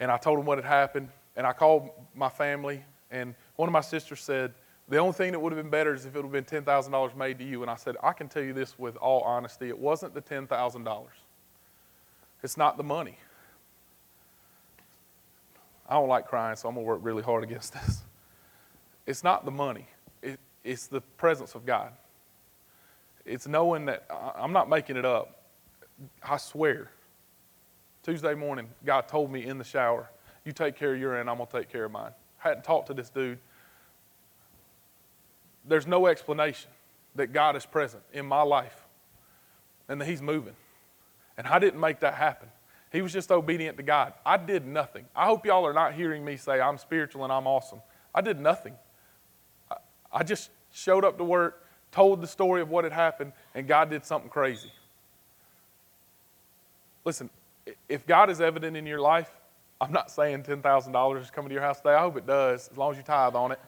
[0.00, 3.72] and I told them what had happened, and I called my family, and one of
[3.74, 4.54] my sisters said,
[4.88, 7.16] the only thing that would have been better is if it would have been $10,000
[7.16, 7.62] made to you.
[7.62, 9.68] And I said, I can tell you this with all honesty.
[9.68, 11.06] It wasn't the $10,000.
[12.42, 13.18] It's not the money.
[15.88, 18.02] I don't like crying, so I'm going to work really hard against this.
[19.06, 19.86] It's not the money,
[20.22, 21.92] it, it's the presence of God.
[23.24, 25.42] It's knowing that I'm not making it up.
[26.22, 26.90] I swear.
[28.02, 30.08] Tuesday morning, God told me in the shower,
[30.46, 32.12] You take care of your end, I'm going to take care of mine.
[32.42, 33.38] I hadn't talked to this dude
[35.68, 36.70] there's no explanation
[37.14, 38.86] that God is present in my life
[39.88, 40.54] and that He's moving.
[41.36, 42.48] And I didn't make that happen.
[42.90, 44.14] He was just obedient to God.
[44.24, 45.04] I did nothing.
[45.14, 47.80] I hope y'all are not hearing me say I'm spiritual and I'm awesome.
[48.14, 48.74] I did nothing.
[49.70, 49.76] I,
[50.12, 53.90] I just showed up to work, told the story of what had happened, and God
[53.90, 54.72] did something crazy.
[57.04, 57.28] Listen,
[57.88, 59.30] if God is evident in your life,
[59.80, 61.94] I'm not saying $10,000 is coming to your house today.
[61.94, 63.60] I hope it does, as long as you tithe on it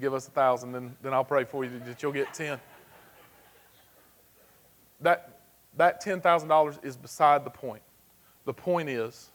[0.00, 2.60] give us a thousand, then, then I'll pray for you that you'll get ten.
[5.00, 5.40] That,
[5.76, 7.82] that $10,000 is beside the point.
[8.44, 9.30] The point is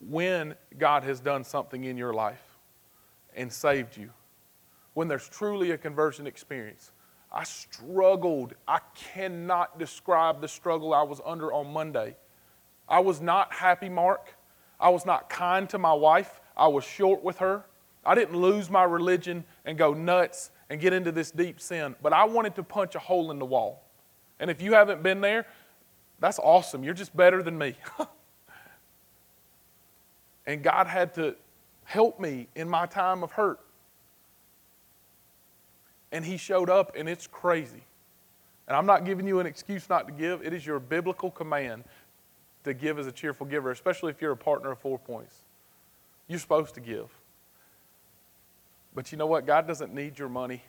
[0.00, 2.42] when God has done something in your life
[3.36, 4.10] and saved you,
[4.94, 6.92] when there's truly a conversion experience.
[7.32, 8.54] I struggled.
[8.68, 12.14] I cannot describe the struggle I was under on Monday.
[12.88, 14.34] I was not happy, Mark.
[14.78, 16.40] I was not kind to my wife.
[16.56, 17.64] I was short with her.
[18.06, 22.12] I didn't lose my religion and go nuts and get into this deep sin, but
[22.12, 23.82] I wanted to punch a hole in the wall.
[24.40, 25.46] And if you haven't been there,
[26.20, 26.84] that's awesome.
[26.84, 27.74] You're just better than me.
[30.46, 31.36] and God had to
[31.84, 33.60] help me in my time of hurt.
[36.12, 37.82] And He showed up, and it's crazy.
[38.66, 40.42] And I'm not giving you an excuse not to give.
[40.42, 41.84] It is your biblical command
[42.64, 45.36] to give as a cheerful giver, especially if you're a partner of Four Points.
[46.28, 47.10] You're supposed to give.
[48.94, 49.46] But you know what?
[49.46, 50.62] God doesn't need your money.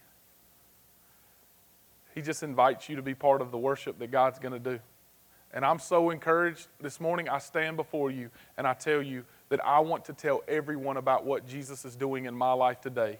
[2.13, 4.79] He just invites you to be part of the worship that God's going to do.
[5.53, 7.29] And I'm so encouraged this morning.
[7.29, 11.25] I stand before you and I tell you that I want to tell everyone about
[11.25, 13.19] what Jesus is doing in my life today.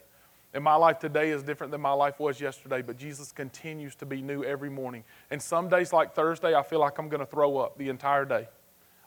[0.54, 4.06] And my life today is different than my life was yesterday, but Jesus continues to
[4.06, 5.04] be new every morning.
[5.30, 8.24] And some days, like Thursday, I feel like I'm going to throw up the entire
[8.24, 8.48] day.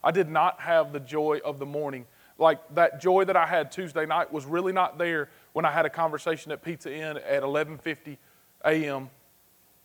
[0.05, 2.05] I did not have the joy of the morning.
[2.39, 5.87] Like that joy that I had Tuesday night was really not there when I had
[5.87, 8.17] a conversation at Pizza Inn at 11:50
[8.65, 9.11] a.m.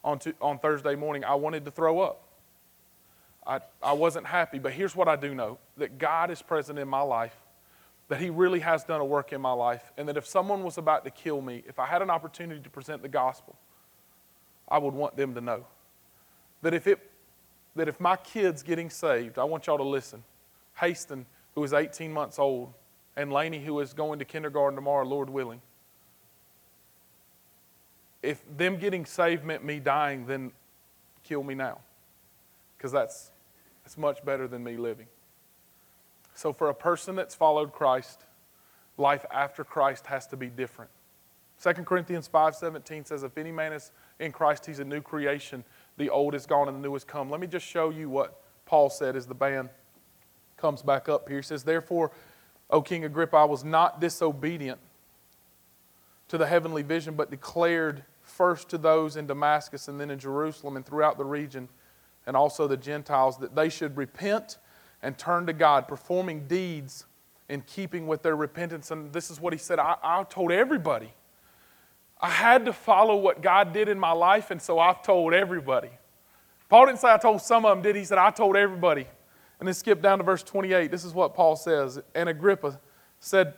[0.03, 2.21] On, on Thursday morning, I wanted to throw up.
[3.47, 6.87] I, I wasn't happy, but here's what I do know that God is present in
[6.87, 7.35] my life,
[8.09, 10.77] that He really has done a work in my life, and that if someone was
[10.77, 13.55] about to kill me, if I had an opportunity to present the gospel,
[14.69, 15.65] I would want them to know.
[16.61, 16.99] That if, it,
[17.75, 20.23] that if my kid's getting saved, I want y'all to listen.
[20.79, 22.75] Haston, who is 18 months old,
[23.15, 25.61] and Laney, who is going to kindergarten tomorrow, Lord willing.
[28.21, 30.51] If them getting saved meant me dying, then
[31.23, 31.79] kill me now.
[32.77, 33.31] Because that's,
[33.83, 35.07] that's much better than me living.
[36.35, 38.25] So, for a person that's followed Christ,
[38.97, 40.89] life after Christ has to be different.
[41.61, 45.63] 2 Corinthians 5:17 says, If any man is in Christ, he's a new creation.
[45.97, 47.29] The old is gone and the new has come.
[47.29, 49.69] Let me just show you what Paul said as the band
[50.57, 51.37] comes back up here.
[51.37, 52.11] He says, Therefore,
[52.69, 54.79] O King Agrippa, I was not disobedient
[56.27, 60.75] to the heavenly vision, but declared first to those in Damascus and then in Jerusalem
[60.75, 61.69] and throughout the region,
[62.25, 64.57] and also the Gentiles, that they should repent
[65.01, 67.05] and turn to God, performing deeds
[67.49, 68.89] in keeping with their repentance.
[68.89, 71.13] And this is what he said I, I told everybody.
[72.19, 75.89] I had to follow what God did in my life, and so I've told everybody.
[76.69, 78.01] Paul didn't say I told some of them, did he?
[78.01, 79.05] He said I told everybody.
[79.63, 80.91] And then skip down to verse 28.
[80.91, 81.97] This is what Paul says.
[82.13, 82.81] And Agrippa
[83.21, 83.53] said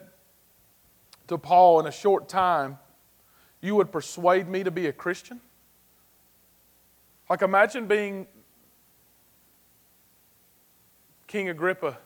[1.25, 2.77] to Paul, In a short time,
[3.59, 5.41] you would persuade me to be a Christian?
[7.27, 8.27] Like, imagine being
[11.25, 11.97] King Agrippa.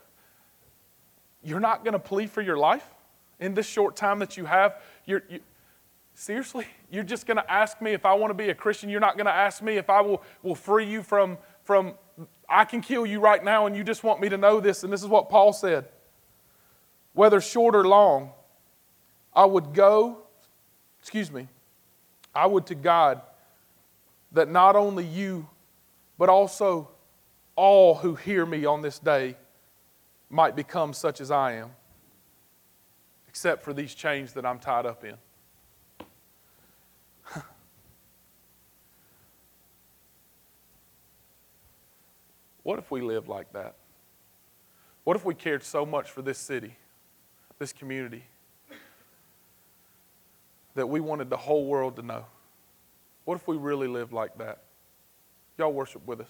[1.43, 2.89] You're not going to plead for your life
[3.37, 4.81] in this short time that you have.
[5.05, 5.41] You're, you,
[6.13, 6.67] seriously?
[6.89, 8.89] You're just going to ask me if I want to be a Christian?
[8.89, 11.37] You're not going to ask me if I will, will free you from,
[11.69, 11.93] from,
[12.49, 14.83] I can kill you right now, and you just want me to know this.
[14.83, 15.85] And this is what Paul said
[17.13, 18.31] whether short or long,
[19.35, 20.17] I would go,
[20.99, 21.47] excuse me,
[22.33, 23.21] I would to God
[24.31, 25.47] that not only you,
[26.17, 26.89] but also
[27.55, 29.35] all who hear me on this day
[30.31, 31.69] might become such as I am,
[33.27, 35.17] except for these chains that I'm tied up in.
[42.69, 43.73] What if we lived like that?
[45.03, 46.75] What if we cared so much for this city,
[47.57, 48.25] this community,
[50.75, 52.25] that we wanted the whole world to know?
[53.25, 54.61] What if we really lived like that?
[55.57, 56.29] Y'all worship with us.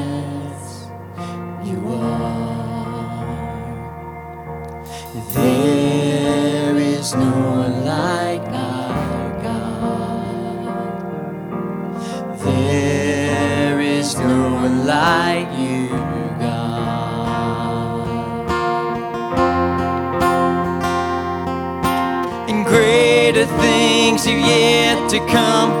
[24.39, 25.80] Yet to come,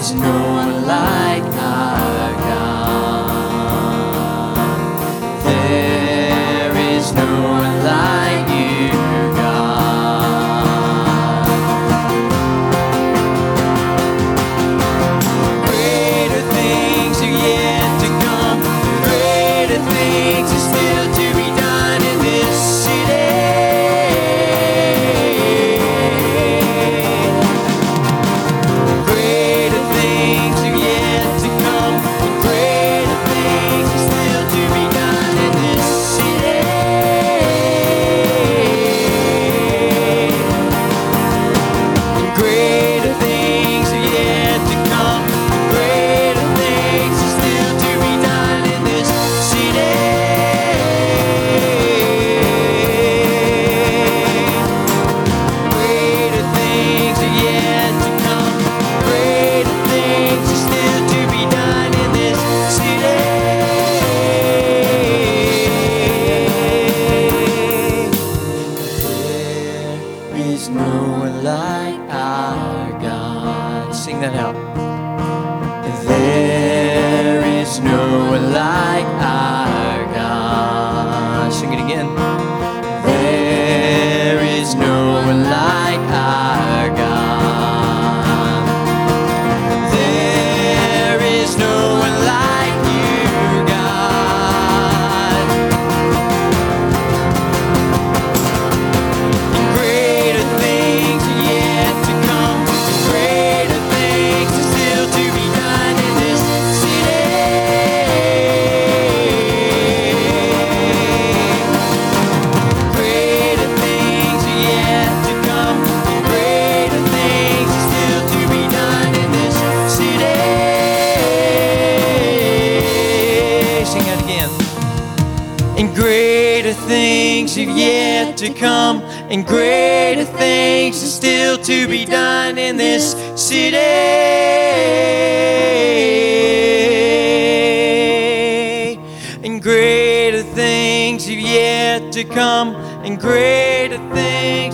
[0.00, 0.49] Is no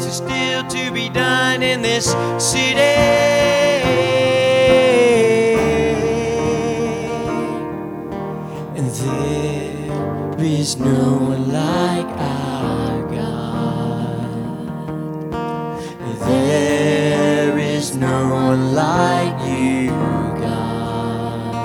[0.06, 2.06] are still to be done in this
[2.38, 2.80] city.
[8.76, 14.28] And there is no one like our God.
[16.20, 19.90] There is no one like you,
[20.40, 21.56] God.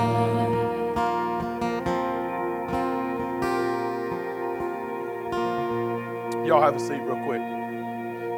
[6.46, 7.51] Y'all have a seat real quick.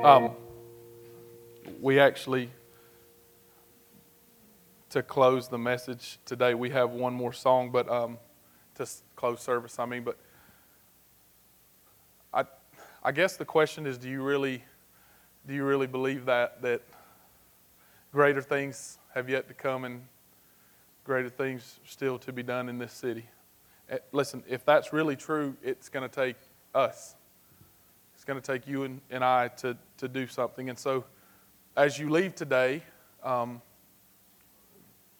[0.04, 0.32] Um,
[1.80, 2.50] we actually,
[4.90, 8.18] to close the message today, we have one more song, but um,
[8.74, 8.86] to
[9.16, 10.18] close service, I mean, but
[12.34, 12.44] I,
[13.02, 14.62] I guess the question is, do you really,
[15.46, 16.82] do you really believe that that
[18.12, 20.02] greater things have yet to come and
[21.04, 23.24] greater things still to be done in this city?
[23.88, 26.36] Eh, Listen, if that's really true, it's going to take
[26.74, 27.14] us.
[28.24, 30.70] It's going to take you and, and I to, to do something.
[30.70, 31.04] And so,
[31.76, 32.82] as you leave today,
[33.22, 33.60] um,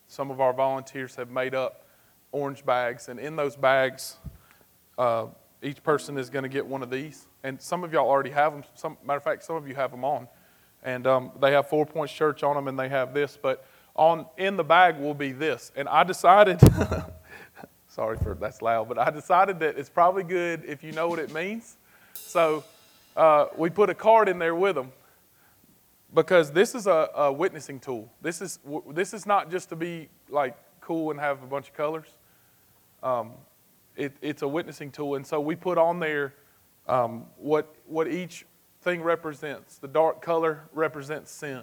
[0.09, 1.86] some of our volunteers have made up
[2.32, 4.16] orange bags, and in those bags,
[4.96, 5.26] uh,
[5.62, 7.26] each person is going to get one of these.
[7.42, 8.64] And some of y'all already have them.
[8.74, 10.26] Some, matter of fact, some of you have them on,
[10.82, 13.36] and um, they have Four Points Church on them, and they have this.
[13.36, 15.72] But on in the bag will be this.
[15.76, 16.59] And I decided.
[17.86, 21.18] sorry for that's loud, but I decided that it's probably good if you know what
[21.18, 21.76] it means.
[22.14, 22.64] So
[23.17, 24.93] uh, we put a card in there with them
[26.12, 28.12] because this is a, a witnessing tool.
[28.23, 28.59] This is
[28.93, 32.09] this is not just to be like cool and have a bunch of colors.
[33.03, 33.33] Um,
[33.97, 36.35] it, it's a witnessing tool, and so we put on there
[36.89, 38.47] um, what what each
[38.83, 39.79] thing represents.
[39.79, 41.62] The dark color represents sin,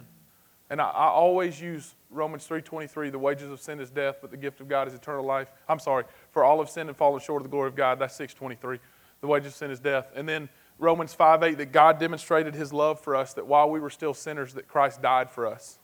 [0.70, 3.10] and I, I always use Romans three twenty three.
[3.10, 5.50] The wages of sin is death, but the gift of God is eternal life.
[5.68, 8.00] I'm sorry, for all of sin and fallen short of the glory of God.
[8.00, 8.80] That's six twenty three.
[9.22, 10.50] The wages of sin is death, and then
[10.82, 14.16] Romans 5 8, that God demonstrated his love for us, that while we were still
[14.16, 15.78] sinners, that Christ died for us.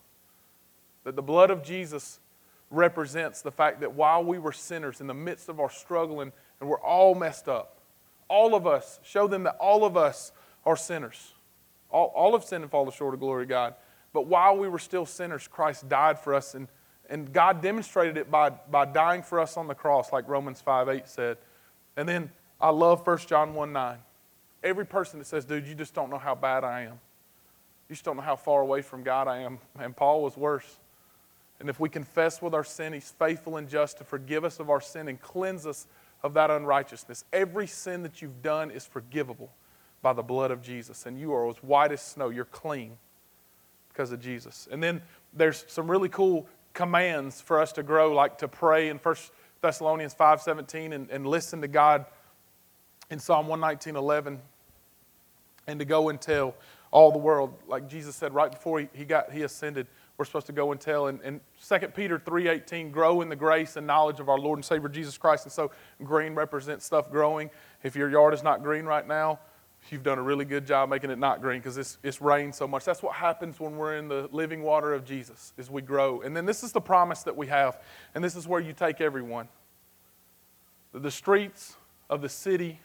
[1.04, 2.20] That the blood of Jesus
[2.72, 6.68] represents the fact that while we were sinners, in the midst of our struggling, and,
[6.68, 7.78] we're all messed up,
[8.28, 10.32] all of us, show them that all of us
[10.66, 11.32] are sinners.
[11.92, 13.76] All, all have sinned and fallen short of glory of God.
[14.14, 16.68] But while we were still sinners, Christ died for us, and,
[17.08, 20.90] and God demonstrated it by, by dying for us on the cross, like Romans 5
[20.90, 21.38] 8 said.
[21.96, 24.00] And then I love 1 John 1 9.
[24.64, 27.00] Every person that says, dude, you just don't know how bad I am.
[27.90, 29.60] You just don't know how far away from God I am.
[29.80, 30.80] And Paul was worse.
[31.60, 34.70] And if we confess with our sin, he's faithful and just to forgive us of
[34.70, 35.88] our sin and cleanse us
[36.24, 37.24] of that unrighteousness.
[37.32, 39.52] Every sin that you've done is forgivable
[40.02, 41.06] by the blood of Jesus.
[41.06, 42.30] And you are as white as snow.
[42.30, 42.98] You're clean
[43.90, 44.68] because of Jesus.
[44.72, 45.02] And then
[45.34, 49.16] there's some really cool commands for us to grow, like to pray in 1
[49.62, 52.06] Thessalonians 5.17 and, and listen to God
[53.10, 54.40] in Psalm 119.11
[55.68, 56.56] and to go and tell
[56.92, 59.88] all the world, like Jesus said right before he, he got he ascended,
[60.18, 61.08] we're supposed to go and tell.
[61.08, 64.66] And, and 2 Peter 3.18, grow in the grace and knowledge of our Lord and
[64.66, 65.46] Savior Jesus Christ.
[65.46, 65.72] And so
[66.04, 67.50] green represents stuff growing.
[67.84, 69.40] If your yard is not green right now,
[69.92, 72.68] you've done a really good job making it not green because it's, it's rained so
[72.68, 72.84] much.
[72.84, 76.22] That's what happens when we're in the living water of Jesus, is we grow.
[76.22, 77.80] And then this is the promise that we have.
[78.16, 79.48] And this is where you take everyone.
[80.94, 81.76] The streets
[82.10, 82.80] of the city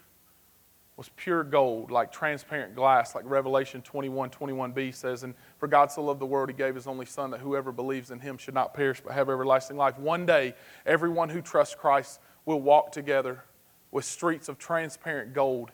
[0.95, 5.23] was pure gold, like transparent glass, like Revelation 21 21b says.
[5.23, 8.11] And for God so loved the world, he gave his only Son, that whoever believes
[8.11, 9.97] in him should not perish but have everlasting life.
[9.97, 10.53] One day,
[10.85, 13.43] everyone who trusts Christ will walk together
[13.91, 15.71] with streets of transparent gold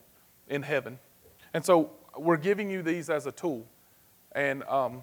[0.48, 1.00] in heaven.
[1.54, 3.66] And so we're giving you these as a tool.
[4.34, 5.02] And um,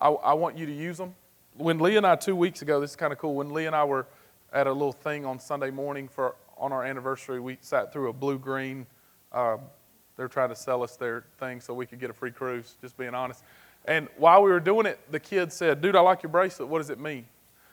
[0.00, 1.14] I, I want you to use them.
[1.56, 3.76] When Lee and I, two weeks ago, this is kind of cool, when Lee and
[3.76, 4.06] I were
[4.52, 6.34] at a little thing on Sunday morning for
[6.64, 8.86] on our anniversary, we sat through a Bluegreen.
[9.30, 9.58] Uh,
[10.16, 12.96] they're trying to sell us their thing so we could get a free cruise, just
[12.96, 13.44] being honest.
[13.84, 16.70] And while we were doing it, the kid said, Dude, I like your bracelet.
[16.70, 17.26] What does it mean?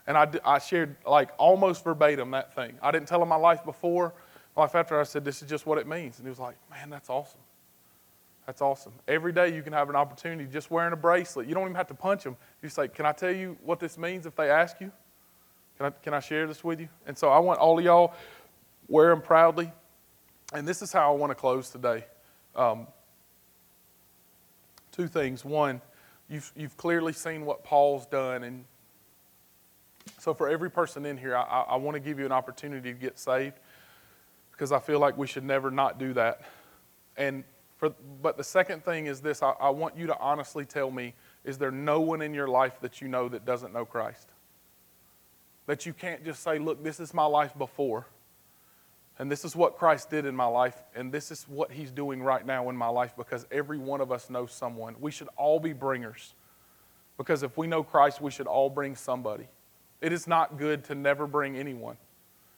[0.07, 2.77] And I, I shared like almost verbatim that thing.
[2.81, 4.13] I didn't tell him my life before.
[4.57, 6.17] Life after, I said, This is just what it means.
[6.17, 7.39] And he was like, Man, that's awesome.
[8.45, 8.91] That's awesome.
[9.07, 11.47] Every day you can have an opportunity just wearing a bracelet.
[11.47, 12.35] You don't even have to punch them.
[12.61, 14.91] You say, Can I tell you what this means if they ask you?
[15.81, 16.89] Can I, can I share this with you?
[17.07, 18.13] And so I want all of y'all
[18.91, 19.71] wear them proudly.
[20.53, 22.05] And this is how I want to close today.
[22.55, 22.87] Um,
[24.91, 25.45] two things.
[25.45, 25.81] One,
[26.29, 28.43] you've, you've clearly seen what Paul's done.
[28.43, 28.65] And
[30.19, 32.99] so, for every person in here, I, I, want to give you an opportunity to
[32.99, 33.55] get saved
[34.51, 36.41] because I feel like we should never not do that.
[37.15, 37.43] And
[37.77, 41.13] for, but the second thing is this I, I want you to honestly tell me
[41.45, 44.29] is there no one in your life that you know that doesn't know Christ?
[45.65, 48.05] That you can't just say, look, this is my life before,
[49.19, 52.23] and this is what Christ did in my life, and this is what He's doing
[52.23, 54.95] right now in my life because every one of us knows someone.
[54.99, 56.33] We should all be bringers
[57.17, 59.47] because if we know Christ, we should all bring somebody.
[60.01, 61.97] It is not good to never bring anyone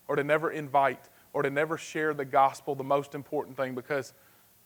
[0.08, 4.14] or to never invite or to never share the gospel, the most important thing, because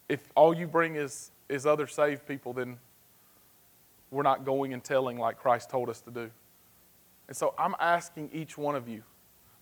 [0.10, 2.78] if all you bring is, is other saved people, then
[4.12, 6.30] we're not going and telling like Christ told us to do.
[7.28, 9.04] And so I'm asking each one of you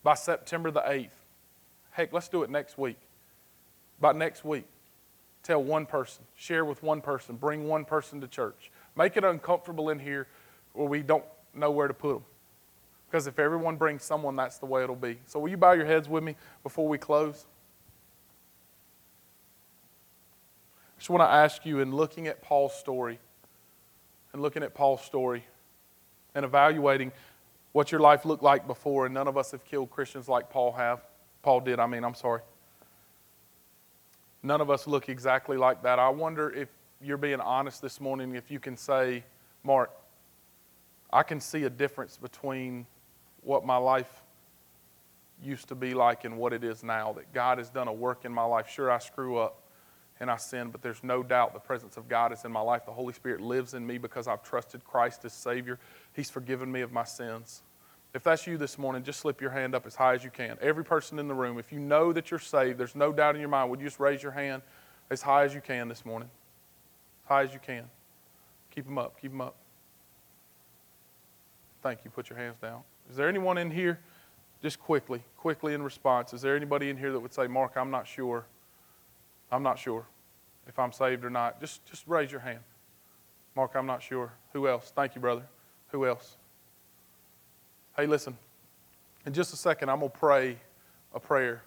[0.02, 1.08] by September the 8th,
[1.96, 2.98] heck, let's do it next week.
[3.98, 4.66] By next week,
[5.42, 8.70] tell one person, share with one person, bring one person to church.
[8.94, 10.26] Make it uncomfortable in here
[10.74, 11.24] where we don't
[11.54, 12.24] know where to put them.
[13.08, 15.18] Because if everyone brings someone, that's the way it'll be.
[15.24, 17.46] So, will you bow your heads with me before we close?
[20.96, 23.18] I just want to ask you, in looking at Paul's story,
[24.32, 25.44] and looking at Paul's story,
[26.34, 27.12] and evaluating
[27.72, 30.72] what your life looked like before, and none of us have killed Christians like Paul
[30.72, 31.00] have.
[31.46, 32.40] Paul did, I mean, I'm sorry.
[34.42, 36.00] None of us look exactly like that.
[36.00, 36.68] I wonder if
[37.00, 39.22] you're being honest this morning, if you can say,
[39.62, 39.92] Mark,
[41.12, 42.84] I can see a difference between
[43.42, 44.10] what my life
[45.40, 47.12] used to be like and what it is now.
[47.12, 48.68] That God has done a work in my life.
[48.68, 49.62] Sure, I screw up
[50.18, 52.84] and I sin, but there's no doubt the presence of God is in my life.
[52.84, 55.78] The Holy Spirit lives in me because I've trusted Christ as Savior.
[56.12, 57.62] He's forgiven me of my sins.
[58.16, 60.56] If that's you this morning, just slip your hand up as high as you can.
[60.62, 63.42] Every person in the room, if you know that you're saved, there's no doubt in
[63.42, 64.62] your mind, would you just raise your hand
[65.10, 66.30] as high as you can this morning?
[67.24, 67.84] As high as you can.
[68.74, 69.54] Keep them up, keep them up.
[71.82, 72.10] Thank you.
[72.10, 72.80] Put your hands down.
[73.10, 74.00] Is there anyone in here,
[74.62, 77.90] just quickly, quickly in response, is there anybody in here that would say, Mark, I'm
[77.90, 78.46] not sure?
[79.52, 80.06] I'm not sure
[80.66, 81.60] if I'm saved or not.
[81.60, 82.60] Just, just raise your hand.
[83.54, 84.32] Mark, I'm not sure.
[84.54, 84.90] Who else?
[84.96, 85.42] Thank you, brother.
[85.88, 86.38] Who else?
[87.96, 88.36] Hey, listen.
[89.24, 90.58] In just a second, I'm going to pray
[91.14, 91.62] a prayer.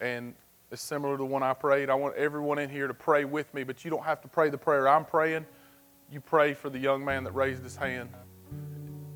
[0.00, 0.34] And
[0.72, 1.90] it's similar to the one I prayed.
[1.90, 4.48] I want everyone in here to pray with me, but you don't have to pray
[4.48, 5.44] the prayer I'm praying.
[6.10, 8.08] You pray for the young man that raised his hand.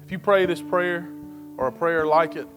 [0.05, 1.09] If you pray this prayer
[1.57, 2.49] or a prayer like it,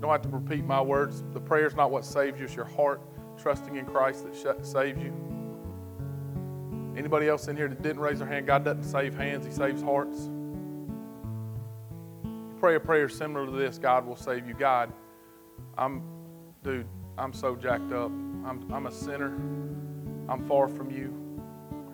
[0.00, 1.22] don't have to repeat my words.
[1.34, 3.02] The prayer is not what saves you, it's your heart
[3.36, 5.12] trusting in Christ that saves you.
[6.96, 9.82] Anybody else in here that didn't raise their hand, God doesn't save hands, He saves
[9.82, 10.30] hearts.
[12.60, 14.52] Pray a prayer similar to this, God will save you.
[14.52, 14.92] God,
[15.78, 16.02] I'm,
[16.62, 16.86] dude,
[17.16, 18.10] I'm so jacked up.
[18.44, 19.34] I'm, I'm a sinner.
[20.28, 21.16] I'm far from you.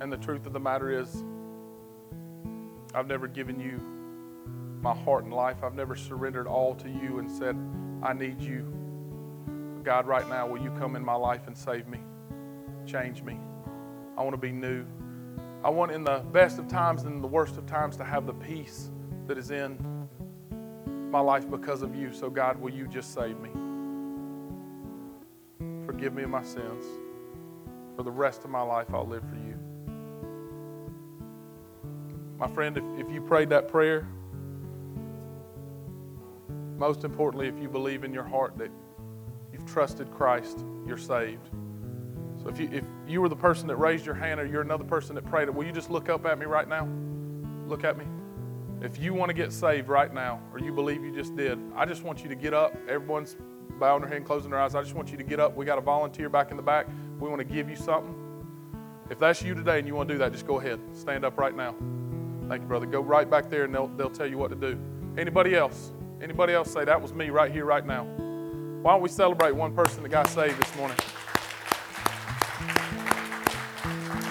[0.00, 1.22] And the truth of the matter is,
[2.92, 3.80] I've never given you
[4.82, 5.58] my heart and life.
[5.62, 7.56] I've never surrendered all to you and said,
[8.02, 8.66] I need you.
[9.84, 12.00] God, right now, will you come in my life and save me?
[12.86, 13.38] Change me.
[14.18, 14.84] I want to be new.
[15.62, 18.34] I want, in the best of times and the worst of times, to have the
[18.34, 18.90] peace
[19.28, 19.95] that is in
[21.10, 22.12] my life because of you.
[22.12, 23.50] So, God, will you just save me?
[25.84, 26.84] Forgive me of my sins.
[27.96, 29.54] For the rest of my life, I'll live for you.
[32.38, 34.06] My friend, if, if you prayed that prayer,
[36.76, 38.70] most importantly, if you believe in your heart that
[39.52, 41.48] you've trusted Christ, you're saved.
[42.42, 44.84] So if you, if you were the person that raised your hand or you're another
[44.84, 46.86] person that prayed it, will you just look up at me right now?
[47.66, 48.04] Look at me.
[48.86, 51.84] If you want to get saved right now or you believe you just did, I
[51.84, 52.72] just want you to get up.
[52.88, 53.36] Everyone's
[53.80, 54.76] bowing their head, closing their eyes.
[54.76, 55.56] I just want you to get up.
[55.56, 56.86] We got a volunteer back in the back.
[57.18, 58.14] We want to give you something.
[59.10, 60.78] If that's you today and you want to do that, just go ahead.
[60.92, 61.74] Stand up right now.
[62.48, 62.86] Thank you, brother.
[62.86, 64.78] Go right back there and they'll, they'll tell you what to do.
[65.18, 65.90] Anybody else?
[66.22, 68.04] Anybody else say, that was me right here, right now?
[68.82, 70.96] Why don't we celebrate one person that got saved this morning?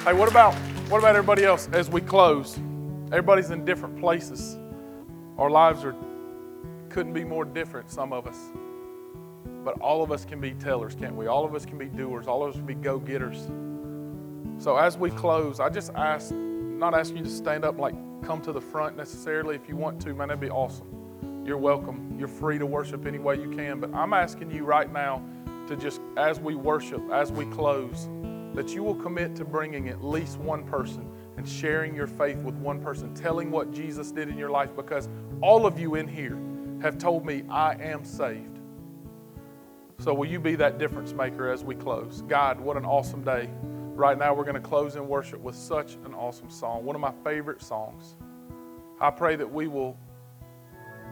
[0.05, 0.53] Hey, what about
[0.87, 2.57] what about everybody else as we close?
[3.07, 4.57] Everybody's in different places.
[5.37, 5.95] Our lives are
[6.89, 8.37] couldn't be more different, some of us.
[9.63, 11.27] But all of us can be tellers, can't we?
[11.27, 13.47] All of us can be doers, all of us can be go-getters.
[14.63, 18.41] So as we close, I just ask, not asking you to stand up like come
[18.43, 19.55] to the front necessarily.
[19.55, 20.95] If you want to, man, that'd be awesome
[21.45, 22.15] you're welcome.
[22.17, 23.79] You're free to worship any way you can.
[23.79, 25.21] But I'm asking you right now
[25.67, 28.09] to just, as we worship, as we close,
[28.55, 31.07] that you will commit to bringing at least one person
[31.45, 35.07] and sharing your faith with one person, telling what Jesus did in your life, because
[35.41, 36.39] all of you in here
[36.81, 38.59] have told me, I am saved.
[39.99, 42.23] So, will you be that difference maker as we close?
[42.23, 43.47] God, what an awesome day.
[43.93, 47.01] Right now, we're going to close in worship with such an awesome song, one of
[47.01, 48.15] my favorite songs.
[48.99, 49.95] I pray that we will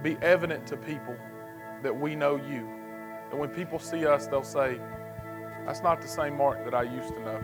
[0.01, 1.15] be evident to people
[1.83, 2.67] that we know you.
[3.29, 4.79] And when people see us, they'll say,
[5.67, 7.43] That's not the same Mark that I used to know.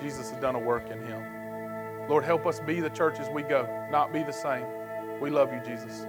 [0.00, 1.25] Jesus has done a work in him.
[2.08, 4.64] Lord, help us be the church as we go, not be the same.
[5.20, 6.06] We love you, Jesus.